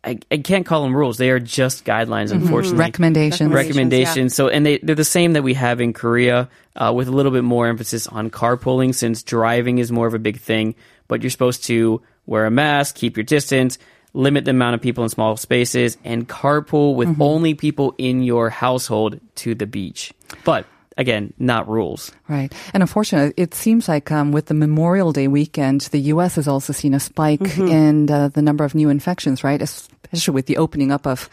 I, 0.04 0.20
I 0.30 0.38
can't 0.38 0.66
call 0.66 0.84
them 0.84 0.96
rules. 0.96 1.18
They 1.18 1.30
are 1.30 1.40
just 1.40 1.86
guidelines, 1.86 2.32
unfortunately. 2.32 2.80
Recommendations. 2.80 3.54
recommendations. 3.54 4.36
So, 4.36 4.50
and 4.50 4.66
they, 4.66 4.80
they're 4.80 4.96
the 4.96 5.06
same 5.06 5.34
that 5.34 5.44
we 5.44 5.54
have 5.54 5.80
in 5.80 5.94
Korea, 5.94 6.50
uh, 6.76 6.92
with 6.94 7.08
a 7.08 7.12
little 7.12 7.32
bit 7.32 7.44
more 7.44 7.68
emphasis 7.68 8.08
on 8.08 8.30
carpooling 8.30 8.94
since 8.94 9.24
driving 9.24 9.78
is 9.78 9.92
more 9.92 10.08
of 10.08 10.14
a 10.14 10.20
big 10.20 10.40
thing. 10.40 10.76
But 11.08 11.22
you're 11.22 11.30
supposed 11.30 11.64
to 11.66 12.02
wear 12.26 12.46
a 12.46 12.52
mask, 12.52 12.96
keep 12.96 13.16
your 13.16 13.24
distance, 13.24 13.78
limit 14.14 14.46
the 14.46 14.52
amount 14.52 14.76
of 14.76 14.82
people 14.82 15.04
in 15.04 15.10
small 15.10 15.38
spaces, 15.38 15.98
and 16.04 16.28
carpool 16.28 16.96
with 16.96 17.20
only 17.22 17.54
people 17.54 17.96
in 17.98 18.24
your 18.24 18.50
household 18.50 19.20
to 19.36 19.56
the 19.56 19.66
beach. 19.66 20.14
But 20.44 20.66
again, 20.98 21.34
not 21.38 21.68
rules. 21.68 22.12
Right. 22.28 22.54
And 22.74 22.84
unfortunately, 22.84 23.34
it 23.42 23.54
seems 23.54 23.88
like 23.88 24.12
um, 24.12 24.32
with 24.32 24.48
the 24.48 24.54
Memorial 24.54 25.12
Day 25.12 25.28
weekend, 25.28 25.82
the 25.82 26.00
U.S. 26.00 26.36
has 26.36 26.48
also 26.48 26.74
seen 26.74 26.94
a 26.94 27.00
spike 27.00 27.58
in 27.58 28.10
uh, 28.10 28.30
the 28.30 28.42
number 28.42 28.64
of 28.64 28.76
new 28.76 28.90
infections, 28.90 29.44
right? 29.44 29.62
Especially 29.62 30.34
with 30.34 30.46
the 30.46 30.58
opening 30.58 30.92
up 30.92 31.08
of 31.08 31.30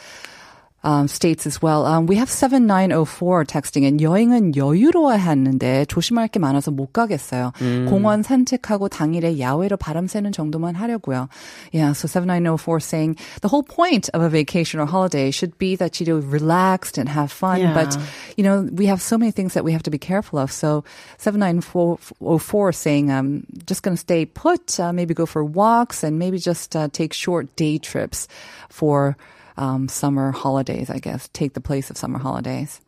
um, 0.86 1.08
states 1.08 1.48
as 1.48 1.64
well. 1.64 1.84
Um, 1.88 2.06
we 2.06 2.16
have 2.18 2.30
7904 2.30 3.44
texting 3.46 3.88
and 3.88 4.00
여행은 4.00 4.56
여유로워야 4.56 5.18
하는데 5.18 5.86
조심할 5.86 6.28
게 6.28 6.38
많아서 6.38 6.70
못 6.70 6.94
가겠어요. 6.94 7.54
공원 7.90 8.22
산책하고 8.22 8.88
당일에 8.90 9.40
야외로 9.40 9.78
바람 9.78 10.06
쐬는 10.06 10.32
정도만 10.32 10.76
하려고요. 10.76 11.28
Yeah, 11.72 11.94
so 11.94 12.08
7904 12.08 12.80
saying 12.80 13.18
the 13.42 13.48
whole 13.50 13.64
point 13.64 14.10
of 14.14 14.22
a 14.22 14.30
vacation 14.30 14.80
or 14.80 14.86
holiday 14.86 15.32
should 15.32 15.58
be 15.58 15.76
that 15.78 16.00
you 16.00 16.06
do 16.06 16.20
relaxed 16.20 17.00
and 17.00 17.10
have 17.10 17.32
fun, 17.32 17.62
Yeah. 17.62 17.74
but 17.74 17.98
you 18.38 18.44
know, 18.44 18.70
we 18.72 18.86
have 18.86 19.02
so 19.02 19.18
many 19.18 19.32
things 19.32 19.56
that 19.56 19.64
we 19.66 19.72
have 19.74 19.82
to 19.84 19.92
be 19.92 19.98
careful 19.98 20.38
of. 20.38 20.52
So 20.52 20.84
7904 21.18 22.72
saying, 22.74 23.10
um, 23.10 23.44
just 23.66 23.82
going 23.82 23.96
to 23.98 24.00
stay 24.00 24.26
put, 24.26 24.80
uh, 24.80 24.94
maybe 24.94 25.16
go 25.16 25.26
for 25.26 25.44
walks 25.44 26.04
and 26.04 26.20
maybe 26.20 26.38
just 26.38 26.76
uh, 26.76 26.90
take 26.92 27.14
short 27.14 27.56
day 27.56 27.80
trips 27.80 28.28
for 28.70 29.18
um, 29.57 29.89
summer 29.89 30.33
holidays, 30.33 30.91
I 30.91 30.99
guess, 30.99 31.29
take 31.33 31.55
the 31.55 31.61
place 31.61 31.91
of 31.91 31.97
summer 31.97 32.19
holidays. 32.19 32.81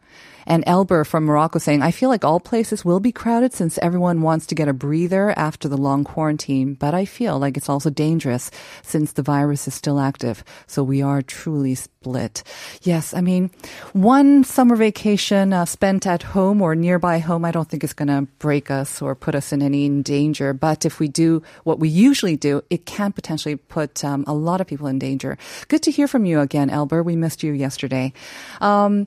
And 0.47 0.65
Elber 0.67 1.05
from 1.05 1.25
Morocco 1.25 1.59
saying, 1.59 1.83
I 1.83 1.91
feel 1.91 2.09
like 2.09 2.25
all 2.25 2.41
places 2.41 2.85
will 2.85 3.01
be 3.01 3.13
crowded 3.13 3.53
since 3.53 3.79
everyone 3.79 4.23
wants 4.23 4.47
to 4.47 4.55
get 4.55 4.69
a 4.69 4.73
breather 4.73 5.31
after 5.39 5.69
the 5.69 5.77
long 5.77 6.05
quarantine, 6.05 6.75
but 6.75 6.95
I 6.95 7.05
feel 7.05 7.39
like 7.39 7.57
it's 7.57 7.69
also 7.69 7.91
dangerous 7.91 8.51
since 8.83 9.13
the 9.13 9.23
virus 9.23 9.69
is 9.69 9.75
still 9.75 10.01
active. 10.01 10.43
So 10.67 10.83
we 10.83 11.03
are 11.03 11.23
truly 11.23 11.75
split. 11.75 12.43
Yes, 12.83 13.15
I 13.15 13.21
mean, 13.21 13.51
one 13.93 14.45
summer 14.45 14.75
vacation 14.75 15.53
uh, 15.53 15.65
spent 15.65 16.07
at 16.07 16.23
home 16.23 16.61
or 16.61 16.75
nearby 16.75 17.21
home, 17.21 17.45
I 17.45 17.53
don't 17.53 17.69
think 17.69 17.85
is 17.85 17.93
going 17.93 18.09
to 18.09 18.27
break 18.39 18.71
us 18.71 19.01
or 19.01 19.15
put 19.15 19.35
us 19.35 19.53
in 19.53 19.63
any 19.63 19.89
danger. 20.03 20.53
But 20.53 20.85
if 20.85 20.99
we 20.99 21.09
do 21.09 21.43
what 21.63 21.79
we 21.79 21.89
usually 21.89 22.37
do, 22.37 22.63
it 22.71 22.87
can 22.87 23.13
potentially 23.13 23.57
put 23.57 24.05
um, 24.05 24.25
a 24.27 24.35
lot 24.35 24.61
of 24.61 24.67
people 24.67 24.89
in 24.89 24.99
danger. 24.99 25.39
Good 25.69 25.83
to 25.85 25.91
hear 25.91 26.09
from 26.09 26.25
you 26.25 26.41
again, 26.41 26.71
Elber. 26.71 27.05
We 27.05 27.15
missed 27.15 27.43
you 27.43 27.53
yesterday. 27.53 28.13
Um, 28.61 29.07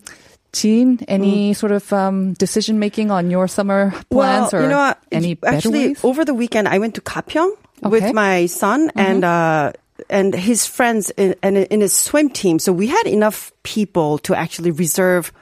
Jean, 0.55 0.99
any 1.07 1.53
sort 1.53 1.71
of 1.71 1.91
um, 1.91 2.33
decision 2.33 2.79
making 2.79 3.11
on 3.11 3.29
your 3.29 3.47
summer 3.47 3.91
plans 4.09 4.53
well, 4.53 4.55
or 4.55 4.63
you 4.63 4.69
know 4.69 4.93
any 5.11 5.37
Actually, 5.43 5.87
ways? 5.89 6.03
over 6.03 6.23
the 6.23 6.33
weekend, 6.33 6.67
I 6.67 6.79
went 6.79 6.95
to 6.95 7.01
Gapyeong 7.01 7.51
Okay. 7.83 7.89
with 7.91 8.13
my 8.15 8.45
son 8.47 8.89
and 8.95 9.23
uh, 9.25 9.73
and 10.09 10.33
his 10.33 10.65
friends 10.65 11.11
in, 11.19 11.35
and 11.43 11.57
in 11.57 11.81
his 11.81 11.91
swim 11.91 12.29
team. 12.29 12.57
So 12.57 12.71
we 12.71 12.87
had 12.87 13.03
enough 13.05 13.51
people 13.63 14.17
to 14.19 14.33
actually 14.33 14.71
reserve 14.71 15.33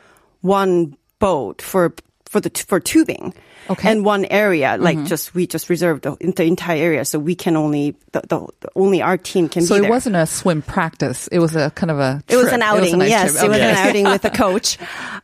one 0.42 0.98
boat 1.20 1.62
for 1.62 1.94
for 2.34 2.42
the 2.42 2.50
for 2.68 2.80
tubing. 2.82 3.34
Okay. 3.70 3.90
And 3.92 4.04
one 4.04 4.26
area, 4.26 4.76
like 4.78 5.06
just 5.06 5.34
we 5.34 5.48
just 5.48 5.70
reserved 5.70 6.04
the, 6.04 6.18
the 6.36 6.44
entire 6.44 6.76
area, 6.84 7.06
so 7.06 7.18
we 7.18 7.34
can 7.36 7.56
only 7.56 7.96
the, 8.12 8.22
the, 8.28 8.70
only 8.76 9.02
our 9.02 9.16
team 9.18 9.48
can 9.48 9.62
so 9.64 9.76
it 9.76 9.82
there. 9.82 9.90
wasn't 9.90 10.18
a 10.18 10.26
swim 10.26 10.62
practice. 10.62 11.30
It 11.30 11.40
was 11.40 11.56
a 11.56 11.70
kind 11.72 11.90
of 11.92 12.00
a. 12.00 12.22
It 12.28 12.36
was 12.36 12.52
an 12.52 12.62
outing. 12.62 12.98
nice 12.98 13.10
yes, 13.10 13.32
trip. 13.32 13.46
it 13.46 13.50
was 13.50 13.58
an 13.60 13.76
outing 13.76 14.04
with 14.06 14.26
a 14.26 14.30
coach. 14.44 14.78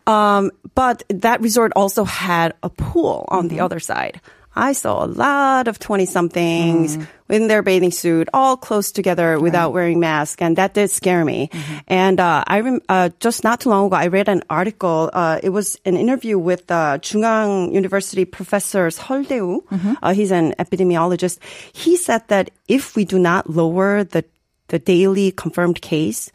Um, 0.07 0.51
but 0.75 1.03
that 1.09 1.41
resort 1.41 1.73
also 1.75 2.05
had 2.05 2.53
a 2.63 2.69
pool 2.69 3.25
on 3.27 3.39
Mm-hmm. 3.49 3.55
the 3.57 3.59
other 3.63 3.79
side. 3.81 4.21
I 4.59 4.73
saw 4.73 5.03
a 5.03 5.07
lot 5.07 5.67
of 5.67 5.79
20 5.79 6.05
somethings 6.05 6.97
Mm. 6.97 7.07
in 7.29 7.47
their 7.47 7.61
bathing 7.63 7.91
suit, 7.91 8.27
all 8.33 8.57
close 8.57 8.91
together 8.91 9.39
without 9.39 9.71
wearing 9.71 9.99
masks. 9.99 10.41
And 10.41 10.57
that 10.57 10.73
did 10.73 10.89
scare 10.91 11.23
me. 11.23 11.47
Mm-hmm. 11.53 11.77
And, 11.87 12.19
uh, 12.19 12.43
I 12.45 12.59
rem- 12.61 12.81
uh, 12.89 13.09
just 13.19 13.43
not 13.43 13.61
too 13.61 13.69
long 13.69 13.87
ago, 13.87 13.95
I 13.95 14.07
read 14.07 14.27
an 14.27 14.41
article. 14.49 15.09
Uh, 15.13 15.37
it 15.41 15.49
was 15.49 15.77
an 15.85 15.95
interview 15.95 16.37
with, 16.41 16.69
uh, 16.71 16.97
Chung-Ang 16.99 17.71
University 17.73 18.25
professor 18.25 18.89
Seol 18.89 19.27
Dae-woo. 19.27 19.63
Mm-hmm. 19.71 19.93
Uh, 20.01 20.13
he's 20.13 20.31
an 20.33 20.53
epidemiologist. 20.59 21.37
He 21.71 21.95
said 21.95 22.25
that 22.27 22.49
if 22.67 22.95
we 22.97 23.05
do 23.05 23.19
not 23.19 23.47
lower 23.49 24.03
the, 24.03 24.25
the 24.73 24.79
daily 24.79 25.31
confirmed 25.31 25.81
case 25.81 26.31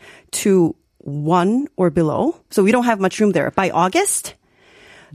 to 0.46 0.74
one 0.98 1.66
or 1.76 1.90
below, 1.90 2.38
so 2.50 2.62
we 2.62 2.72
don't 2.72 2.86
have 2.86 3.00
much 3.00 3.18
room 3.20 3.32
there 3.32 3.50
by 3.50 3.68
August, 3.70 4.34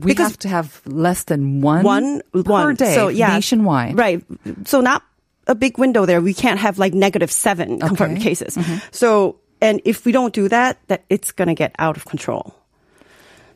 We 0.00 0.12
because- 0.12 0.28
have 0.30 0.38
to 0.38 0.48
have 0.48 0.80
less 0.86 1.24
than 1.24 1.60
one 1.60 1.84
one 1.84 2.22
per 2.32 2.42
one 2.42 2.74
day, 2.74 2.94
So 2.94 3.08
yeah, 3.08 3.34
nationwide. 3.34 3.96
Right. 3.98 4.24
So 4.64 4.80
not 4.80 5.02
a 5.46 5.54
big 5.54 5.78
window 5.78 6.06
there. 6.06 6.20
We 6.20 6.34
can't 6.34 6.58
have 6.60 6.78
like 6.78 6.94
negative 6.94 7.30
seven 7.32 7.80
confirmed 7.80 8.18
Okay. 8.18 8.24
cases. 8.30 8.56
Mm-hmm. 8.56 8.78
So 8.92 9.36
and 9.60 9.80
if 9.84 10.04
we 10.06 10.12
don't 10.12 10.32
do 10.32 10.48
that, 10.48 10.78
that 10.88 11.04
it's 11.10 11.32
gonna 11.32 11.54
get 11.54 11.74
out 11.78 11.96
of 11.96 12.04
control. 12.06 12.54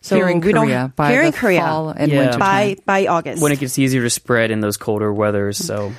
So 0.04 0.16
Here 0.16 0.28
in 0.28 0.40
we 0.40 0.52
don't- 0.52 0.66
Korea 0.66 0.92
by 0.96 1.10
here 1.12 1.22
in 1.22 1.32
Korea 1.32 1.60
fall 1.64 1.88
and 1.88 2.12
Yeah. 2.12 2.18
winter 2.20 2.38
by 2.38 2.74
time. 2.74 2.82
by 2.84 3.06
August. 3.06 3.40
When 3.40 3.52
it 3.52 3.58
gets 3.58 3.78
easier 3.78 4.02
to 4.02 4.10
spread 4.10 4.50
in 4.50 4.60
those 4.60 4.76
colder 4.76 5.10
weathers. 5.14 5.56
So 5.56 5.92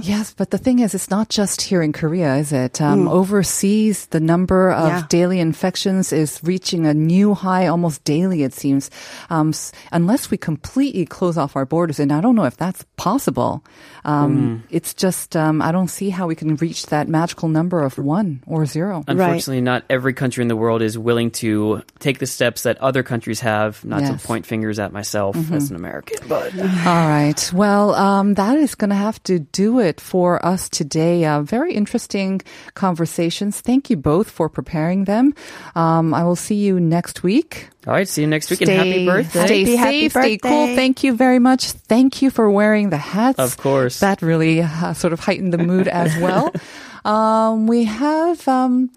Yes, 0.00 0.32
but 0.34 0.48
the 0.50 0.56
thing 0.56 0.78
is, 0.78 0.94
it's 0.94 1.10
not 1.10 1.28
just 1.28 1.60
here 1.68 1.82
in 1.82 1.92
Korea, 1.92 2.36
is 2.36 2.52
it? 2.52 2.80
Um, 2.80 3.06
Overseas, 3.06 4.06
the 4.16 4.18
number 4.20 4.70
of 4.72 4.88
Mm. 4.90 4.96
Yeah. 4.96 5.02
daily 5.10 5.40
infections 5.40 6.10
is 6.10 6.40
reaching 6.42 6.86
a 6.86 6.94
new 6.94 7.34
high 7.34 7.66
almost 7.66 8.02
daily, 8.04 8.44
it 8.44 8.54
seems. 8.54 8.88
Um, 9.28 9.52
unless 9.92 10.30
we 10.30 10.38
completely 10.38 11.04
close 11.04 11.36
off 11.36 11.54
our 11.54 11.66
borders, 11.66 12.00
and 12.00 12.10
I 12.12 12.22
don't 12.22 12.34
know 12.36 12.44
if 12.48 12.56
that's 12.56 12.86
possible. 12.96 13.62
Um, 14.06 14.62
It's 14.70 14.94
just, 14.94 15.36
um, 15.36 15.60
I 15.60 15.70
don't 15.70 15.88
see 15.90 16.08
how 16.08 16.26
we 16.26 16.34
can 16.34 16.56
reach 16.56 16.86
that 16.86 17.08
magical 17.08 17.48
number 17.50 17.82
of 17.82 17.98
one 17.98 18.40
or 18.46 18.64
zero. 18.64 19.04
unfortunately, 19.06 19.60
not 19.60 19.82
every 19.90 20.14
country 20.14 20.40
in 20.40 20.48
the 20.48 20.56
world 20.56 20.80
is 20.80 20.96
willing 20.96 21.30
to 21.42 21.82
take 21.98 22.20
the 22.20 22.26
steps 22.26 22.62
that 22.62 22.78
other 22.80 23.02
countries 23.02 23.40
have 23.40 23.49
have. 23.50 23.84
Not 23.84 24.00
Yes. 24.02 24.20
to 24.22 24.26
point 24.26 24.46
fingers 24.46 24.78
at 24.78 24.92
myself 24.92 25.36
as 25.52 25.70
an 25.70 25.76
American, 25.76 26.18
but 26.28 26.52
All 26.86 27.08
right. 27.08 27.50
Well, 27.52 27.94
um, 27.94 28.34
that 28.34 28.56
is 28.56 28.74
going 28.74 28.90
to 28.90 28.96
have 28.96 29.22
to 29.24 29.38
do 29.40 29.78
it 29.80 30.00
for 30.00 30.38
us 30.44 30.68
today. 30.68 31.24
Uh, 31.24 31.42
very 31.42 31.74
interesting 31.74 32.40
conversations. 32.74 33.60
Thank 33.60 33.90
you 33.90 33.96
both 33.96 34.30
for 34.30 34.48
preparing 34.48 35.04
them. 35.04 35.34
Um, 35.74 36.14
I 36.14 36.22
will 36.24 36.36
see 36.36 36.56
you 36.56 36.80
next 36.80 37.22
week. 37.22 37.68
all 37.86 37.92
right. 37.94 38.08
See 38.08 38.22
you 38.22 38.28
next 38.28 38.50
week 38.50 38.60
and 38.62 38.70
happy 38.70 39.04
birthday. 39.06 39.46
Stay 39.46 39.60
Happy, 39.64 39.76
happy 39.76 40.00
safe, 40.08 40.12
stay 40.12 40.36
cool. 40.38 40.66
Thank 40.76 41.02
you 41.04 41.12
very 41.14 41.38
much. 41.38 41.72
Thank 41.88 42.22
you 42.22 42.30
for 42.30 42.50
wearing 42.50 42.90
the 42.90 42.98
hats. 42.98 43.38
Of 43.38 43.56
course. 43.56 44.00
That 44.00 44.22
really 44.22 44.62
uh, 44.62 44.92
sort 44.94 45.12
of 45.12 45.20
heightened 45.20 45.52
the 45.52 45.58
mood 45.58 45.88
as 45.88 46.16
well. 46.18 46.52
um, 47.04 47.66
we 47.66 47.84
have, 47.84 48.46
um, 48.48 48.90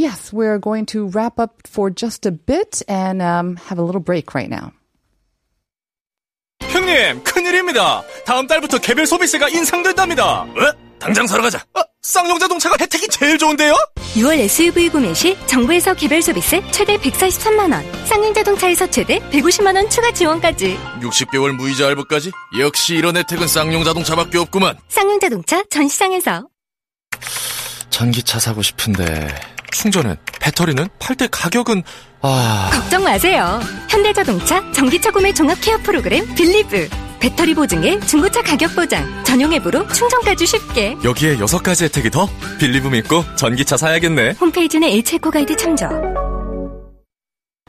yes, 0.00 0.32
we're 0.32 0.58
going 0.58 0.86
to 0.86 1.08
wrap 1.08 1.38
up 1.38 1.60
for 1.66 1.90
just 1.90 2.24
a 2.26 2.32
bit 2.32 2.82
and 2.88 3.20
um, 3.20 3.56
have 3.56 3.78
a 3.78 3.82
little 3.82 4.00
break 4.00 4.34
right 4.34 4.48
now. 4.48 4.72
형님, 6.62 7.22
큰일입니다. 7.24 8.02
다음 8.24 8.46
달부터 8.46 8.78
개별 8.78 9.06
소비세가 9.06 9.48
인상된답니다. 9.48 10.42
어? 10.42 10.72
당장 10.98 11.26
사러 11.26 11.42
가자. 11.42 11.58
어? 11.74 11.80
쌍용 12.02 12.38
자동차가 12.38 12.76
혜택이 12.80 13.08
제일 13.08 13.36
좋은데요? 13.38 13.74
6월 14.14 14.38
SUV 14.38 14.88
구매 14.88 15.12
시 15.12 15.36
정부에서 15.46 15.94
개별 15.94 16.22
소비세 16.22 16.62
최대 16.70 16.96
143만 16.96 17.72
원, 17.72 18.06
쌍용 18.06 18.32
자동차에서 18.32 18.86
최대 18.88 19.18
150만 19.30 19.74
원 19.74 19.88
추가 19.90 20.10
지원까지. 20.12 20.78
60개월 21.02 21.52
무이자 21.52 21.86
할부까지? 21.86 22.32
역시 22.58 22.94
이런 22.94 23.16
혜택은 23.16 23.46
쌍용 23.48 23.84
자동차밖에 23.84 24.38
없구만. 24.38 24.76
쌍용 24.88 25.18
자동차 25.20 25.62
전 25.70 25.88
시장에서 25.88 26.46
전기차 27.90 28.38
사고 28.38 28.62
싶은데 28.62 29.28
충전은? 29.72 30.16
배터리는? 30.40 30.88
팔 30.98 31.16
때 31.16 31.28
가격은? 31.30 31.82
아... 32.22 32.70
걱정 32.72 33.04
마세요. 33.04 33.60
현대자동차 33.88 34.70
전기차 34.72 35.10
구매 35.10 35.32
종합 35.32 35.60
케어 35.60 35.78
프로그램 35.78 36.26
빌리브. 36.34 36.88
배터리 37.20 37.54
보증에 37.54 38.00
중고차 38.00 38.42
가격 38.42 38.74
보장, 38.74 39.04
전용 39.24 39.52
앱으로 39.52 39.86
충전까지 39.88 40.46
쉽게. 40.46 40.96
여기에 41.04 41.38
여섯 41.38 41.62
가지 41.62 41.84
혜택이 41.84 42.10
더? 42.10 42.28
빌리브 42.58 42.88
믿고 42.88 43.24
전기차 43.36 43.76
사야겠네. 43.76 44.36
홈페이지는 44.40 44.88
H에코 44.88 45.30
가이드 45.30 45.56
참조. 45.56 45.86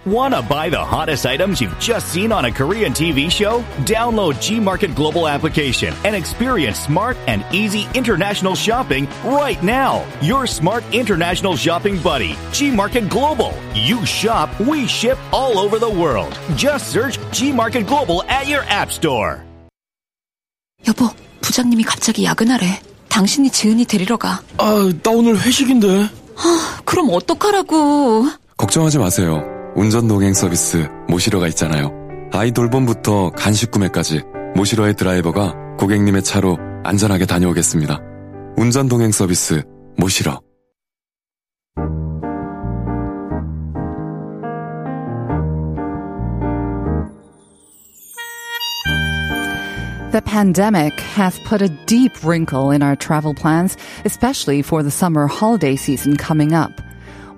Want 0.07 0.35
to 0.35 0.43
buy 0.43 0.69
the 0.69 0.79
hottest 0.79 1.27
items 1.27 1.61
you've 1.61 1.77
just 1.81 2.07
seen 2.12 2.31
on 2.31 2.45
a 2.45 2.53
Korean 2.53 2.93
TV 2.93 3.29
show? 3.29 3.62
Download 3.83 4.35
Gmarket 4.35 4.95
Global 4.95 5.27
application 5.27 5.93
and 6.05 6.15
experience 6.15 6.79
smart 6.79 7.17
and 7.27 7.45
easy 7.53 7.89
international 7.93 8.55
shopping 8.55 9.09
right 9.25 9.61
now. 9.65 10.07
Your 10.23 10.47
smart 10.47 10.85
international 10.93 11.57
shopping 11.57 11.99
buddy, 12.01 12.35
Gmarket 12.55 13.11
Global. 13.11 13.53
You 13.75 14.07
shop, 14.07 14.49
we 14.61 14.87
ship 14.87 15.19
all 15.33 15.59
over 15.59 15.81
the 15.81 15.91
world. 15.91 16.39
Just 16.55 16.93
search 16.93 17.19
Gmarket 17.33 17.89
Global 17.89 18.23
at 18.29 18.47
your 18.47 18.62
app 18.69 18.93
store. 18.93 19.43
여보, 20.87 21.11
부장님이 21.41 21.83
갑자기 21.83 22.23
야근하래. 22.23 22.81
당신이 23.09 23.51
지은이 23.51 23.87
데리러 23.87 24.17
가. 24.17 24.41
아, 24.59 24.89
나 25.03 25.11
오늘 25.11 25.37
회식인데. 25.37 26.11
그럼 26.85 27.09
어떡하라고. 27.11 28.29
걱정하지 28.57 28.99
마세요. 28.99 29.50
운전 29.76 30.08
동행 30.08 30.34
서비스 30.34 30.90
모시러가 31.08 31.48
있잖아요. 31.50 31.92
아이 32.34 32.52
돌봄부터 32.52 33.32
간식 33.32 33.72
구매까지 33.72 34.22
모시러의 34.56 34.96
드라이버가 34.96 35.54
고객님의 35.78 36.24
차로 36.24 36.58
안전하게 36.84 37.26
다녀오겠습니다. 37.26 38.00
운전 38.58 38.88
동행 38.88 39.12
서비스 39.12 39.64
모시러. 39.98 40.42
The 50.12 50.22
pandemic 50.22 51.00
has 51.16 51.40
put 51.48 51.62
a 51.62 51.70
deep 51.86 52.12
wrinkle 52.26 52.72
in 52.72 52.84
our 52.84 52.98
travel 52.98 53.34
plans, 53.34 53.78
especially 54.04 54.60
for 54.62 54.84
the 54.84 54.92
summer 54.92 55.26
holiday 55.26 55.78
season 55.78 56.18
coming 56.18 56.54
up. 56.54 56.74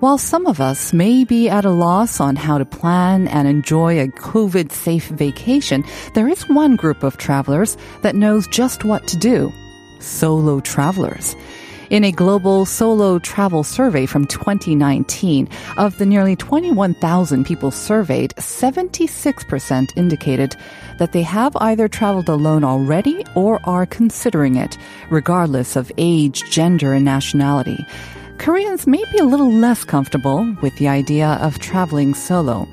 While 0.04 0.18
some 0.18 0.44
of 0.44 0.60
us 0.60 0.92
may 0.92 1.24
be 1.24 1.48
at 1.48 1.64
a 1.64 1.70
loss 1.70 2.20
on 2.20 2.36
how 2.36 2.58
to 2.58 2.66
plan 2.66 3.26
and 3.26 3.48
enjoy 3.48 3.98
a 3.98 4.08
COVID 4.08 4.70
safe 4.70 5.08
vacation, 5.08 5.82
there 6.12 6.28
is 6.28 6.46
one 6.46 6.76
group 6.76 7.02
of 7.02 7.16
travelers 7.16 7.78
that 8.02 8.14
knows 8.14 8.46
just 8.48 8.84
what 8.84 9.08
to 9.08 9.16
do. 9.16 9.50
Solo 10.00 10.60
travelers. 10.60 11.34
In 11.88 12.04
a 12.04 12.12
global 12.12 12.66
solo 12.66 13.18
travel 13.18 13.64
survey 13.64 14.04
from 14.04 14.26
2019, 14.26 15.48
of 15.78 15.96
the 15.96 16.04
nearly 16.04 16.36
21,000 16.36 17.46
people 17.46 17.70
surveyed, 17.70 18.34
76% 18.36 19.96
indicated 19.96 20.54
that 20.98 21.12
they 21.12 21.22
have 21.22 21.56
either 21.56 21.88
traveled 21.88 22.28
alone 22.28 22.62
already 22.62 23.24
or 23.34 23.58
are 23.64 23.86
considering 23.86 24.56
it, 24.56 24.76
regardless 25.08 25.76
of 25.76 25.90
age, 25.96 26.44
gender, 26.50 26.92
and 26.92 27.06
nationality. 27.06 27.86
Koreans 28.38 28.86
may 28.86 29.02
be 29.12 29.18
a 29.18 29.24
little 29.24 29.50
less 29.50 29.84
comfortable 29.84 30.54
with 30.60 30.76
the 30.76 30.88
idea 30.88 31.38
of 31.40 31.58
traveling 31.58 32.14
solo. 32.14 32.68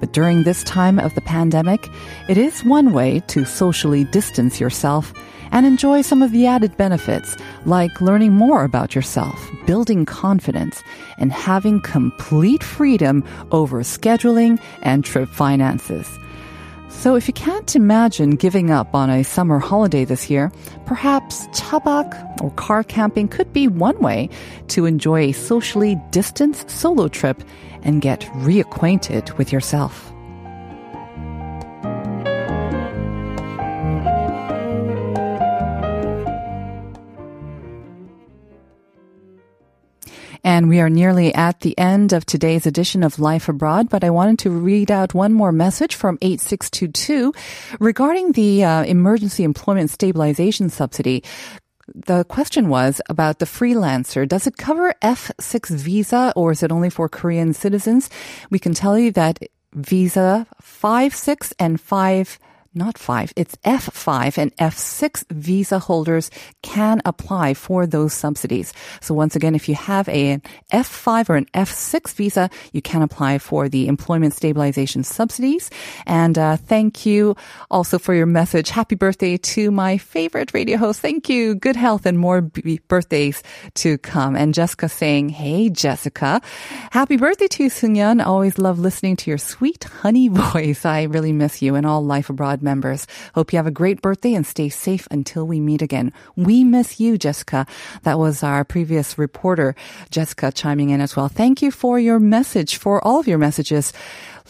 But 0.00 0.12
during 0.12 0.42
this 0.42 0.62
time 0.64 0.98
of 0.98 1.14
the 1.14 1.22
pandemic, 1.22 1.88
it 2.28 2.36
is 2.36 2.64
one 2.64 2.92
way 2.92 3.20
to 3.28 3.44
socially 3.44 4.04
distance 4.04 4.60
yourself 4.60 5.14
and 5.50 5.64
enjoy 5.64 6.02
some 6.02 6.20
of 6.20 6.32
the 6.32 6.46
added 6.46 6.76
benefits, 6.76 7.36
like 7.64 8.00
learning 8.00 8.32
more 8.32 8.64
about 8.64 8.94
yourself, 8.94 9.50
building 9.66 10.04
confidence, 10.04 10.82
and 11.16 11.32
having 11.32 11.80
complete 11.80 12.62
freedom 12.62 13.24
over 13.52 13.80
scheduling 13.82 14.60
and 14.82 15.04
trip 15.04 15.28
finances. 15.28 16.18
So 17.04 17.16
if 17.16 17.28
you 17.28 17.34
can't 17.34 17.76
imagine 17.76 18.30
giving 18.30 18.70
up 18.70 18.94
on 18.94 19.10
a 19.10 19.24
summer 19.24 19.58
holiday 19.58 20.06
this 20.06 20.30
year, 20.30 20.50
perhaps 20.86 21.46
chabak 21.48 22.40
or 22.40 22.50
car 22.52 22.82
camping 22.82 23.28
could 23.28 23.52
be 23.52 23.68
one 23.68 23.98
way 23.98 24.30
to 24.68 24.86
enjoy 24.86 25.28
a 25.28 25.32
socially 25.32 26.00
distanced 26.12 26.70
solo 26.70 27.08
trip 27.08 27.44
and 27.82 28.00
get 28.00 28.22
reacquainted 28.40 29.36
with 29.36 29.52
yourself. 29.52 30.13
And 40.54 40.68
we 40.68 40.78
are 40.78 40.88
nearly 40.88 41.34
at 41.34 41.62
the 41.62 41.76
end 41.76 42.12
of 42.12 42.24
today's 42.24 42.64
edition 42.64 43.02
of 43.02 43.18
Life 43.18 43.48
Abroad, 43.48 43.90
but 43.90 44.04
I 44.04 44.10
wanted 44.10 44.38
to 44.38 44.50
read 44.50 44.88
out 44.88 45.12
one 45.12 45.32
more 45.32 45.50
message 45.50 45.96
from 45.96 46.16
8622 46.22 47.34
regarding 47.80 48.30
the 48.30 48.62
uh, 48.62 48.84
emergency 48.84 49.42
employment 49.42 49.90
stabilization 49.90 50.70
subsidy. 50.70 51.24
The 51.92 52.22
question 52.26 52.68
was 52.68 53.00
about 53.08 53.40
the 53.40 53.46
freelancer. 53.46 54.28
Does 54.28 54.46
it 54.46 54.56
cover 54.56 54.94
F6 55.02 55.70
visa 55.70 56.32
or 56.36 56.52
is 56.52 56.62
it 56.62 56.70
only 56.70 56.88
for 56.88 57.08
Korean 57.08 57.52
citizens? 57.52 58.08
We 58.48 58.60
can 58.60 58.74
tell 58.74 58.96
you 58.96 59.10
that 59.10 59.40
visa 59.72 60.46
5, 60.60 61.12
6, 61.16 61.52
and 61.58 61.80
5 61.80 62.38
not 62.74 62.98
five, 62.98 63.32
it's 63.36 63.54
F5 63.64 64.38
and 64.38 64.56
F6 64.56 65.24
visa 65.30 65.78
holders 65.78 66.30
can 66.62 67.00
apply 67.04 67.54
for 67.54 67.86
those 67.86 68.12
subsidies. 68.12 68.72
So 69.00 69.14
once 69.14 69.36
again, 69.36 69.54
if 69.54 69.68
you 69.68 69.74
have 69.74 70.08
an 70.08 70.42
F5 70.72 71.30
or 71.30 71.36
an 71.36 71.46
F6 71.54 72.14
visa, 72.14 72.50
you 72.72 72.82
can 72.82 73.02
apply 73.02 73.38
for 73.38 73.68
the 73.68 73.86
employment 73.86 74.34
stabilization 74.34 75.04
subsidies. 75.04 75.70
And 76.06 76.36
uh, 76.36 76.56
thank 76.56 77.06
you 77.06 77.36
also 77.70 77.98
for 77.98 78.14
your 78.14 78.26
message. 78.26 78.70
Happy 78.70 78.96
birthday 78.96 79.36
to 79.36 79.70
my 79.70 79.98
favorite 79.98 80.52
radio 80.54 80.76
host. 80.76 81.00
Thank 81.00 81.28
you. 81.28 81.54
Good 81.54 81.76
health 81.76 82.06
and 82.06 82.18
more 82.18 82.40
b- 82.40 82.80
birthdays 82.88 83.42
to 83.74 83.98
come. 83.98 84.34
And 84.36 84.54
Jessica 84.54 84.88
saying, 84.88 85.28
Hey, 85.28 85.68
Jessica, 85.70 86.40
happy 86.90 87.16
birthday 87.16 87.46
to 87.48 87.64
you, 87.64 87.70
Sunyeon. 87.70 88.24
Always 88.24 88.58
love 88.58 88.78
listening 88.78 89.16
to 89.16 89.30
your 89.30 89.38
sweet 89.38 89.84
honey 89.84 90.28
voice. 90.52 90.84
I 90.84 91.04
really 91.04 91.32
miss 91.32 91.62
you 91.62 91.74
and 91.76 91.86
all 91.86 92.04
Life 92.04 92.30
Abroad 92.30 92.62
members. 92.64 93.06
Hope 93.34 93.52
you 93.52 93.58
have 93.58 93.66
a 93.66 93.70
great 93.70 94.02
birthday 94.02 94.34
and 94.34 94.46
stay 94.46 94.68
safe 94.68 95.06
until 95.10 95.46
we 95.46 95.60
meet 95.60 95.82
again. 95.82 96.12
We 96.34 96.64
miss 96.64 96.98
you, 96.98 97.16
Jessica. 97.16 97.66
That 98.02 98.18
was 98.18 98.42
our 98.42 98.64
previous 98.64 99.16
reporter, 99.18 99.76
Jessica, 100.10 100.50
chiming 100.50 100.90
in 100.90 101.00
as 101.00 101.14
well. 101.14 101.28
Thank 101.28 101.62
you 101.62 101.70
for 101.70 102.00
your 102.00 102.18
message, 102.18 102.76
for 102.76 103.04
all 103.06 103.20
of 103.20 103.28
your 103.28 103.38
messages. 103.38 103.92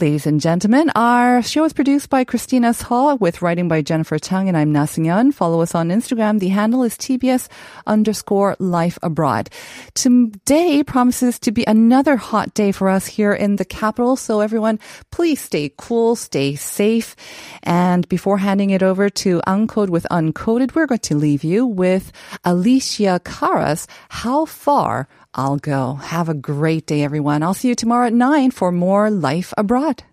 Ladies 0.00 0.26
and 0.26 0.40
gentlemen, 0.40 0.90
our 0.96 1.40
show 1.40 1.62
is 1.62 1.72
produced 1.72 2.10
by 2.10 2.24
Christina 2.24 2.72
Hall 2.72 3.16
with 3.16 3.42
writing 3.42 3.68
by 3.68 3.80
Jennifer 3.80 4.18
Chang 4.18 4.48
and 4.48 4.56
I'm 4.56 4.72
Na 4.72 4.86
Follow 4.86 5.60
us 5.60 5.72
on 5.72 5.90
Instagram. 5.90 6.40
The 6.40 6.48
handle 6.48 6.82
is 6.82 6.96
TBS 6.96 7.46
underscore 7.86 8.56
life 8.58 8.98
abroad. 9.04 9.50
Today 9.94 10.82
promises 10.82 11.38
to 11.38 11.52
be 11.52 11.62
another 11.68 12.16
hot 12.16 12.54
day 12.54 12.72
for 12.72 12.88
us 12.88 13.06
here 13.06 13.32
in 13.32 13.54
the 13.54 13.64
capital. 13.64 14.16
So 14.16 14.40
everyone, 14.40 14.80
please 15.12 15.40
stay 15.40 15.70
cool, 15.78 16.16
stay 16.16 16.56
safe. 16.56 17.14
And 17.62 18.08
before 18.08 18.38
handing 18.38 18.70
it 18.70 18.82
over 18.82 19.08
to 19.08 19.40
Uncode 19.46 19.90
with 19.90 20.08
Uncoded, 20.10 20.74
we're 20.74 20.86
going 20.86 20.98
to 20.98 21.14
leave 21.14 21.44
you 21.44 21.66
with 21.66 22.10
Alessia 22.44 23.22
Cara's 23.22 23.86
How 24.08 24.44
Far 24.44 25.06
I'll 25.34 25.56
Go. 25.56 25.94
Have 25.94 26.28
a 26.28 26.34
great 26.34 26.86
day, 26.86 27.02
everyone. 27.02 27.42
I'll 27.42 27.54
see 27.54 27.68
you 27.68 27.74
tomorrow 27.74 28.06
at 28.06 28.12
9 28.12 28.50
for 28.52 28.70
more 28.70 29.10
Life 29.10 29.52
Abroad. 29.58 30.04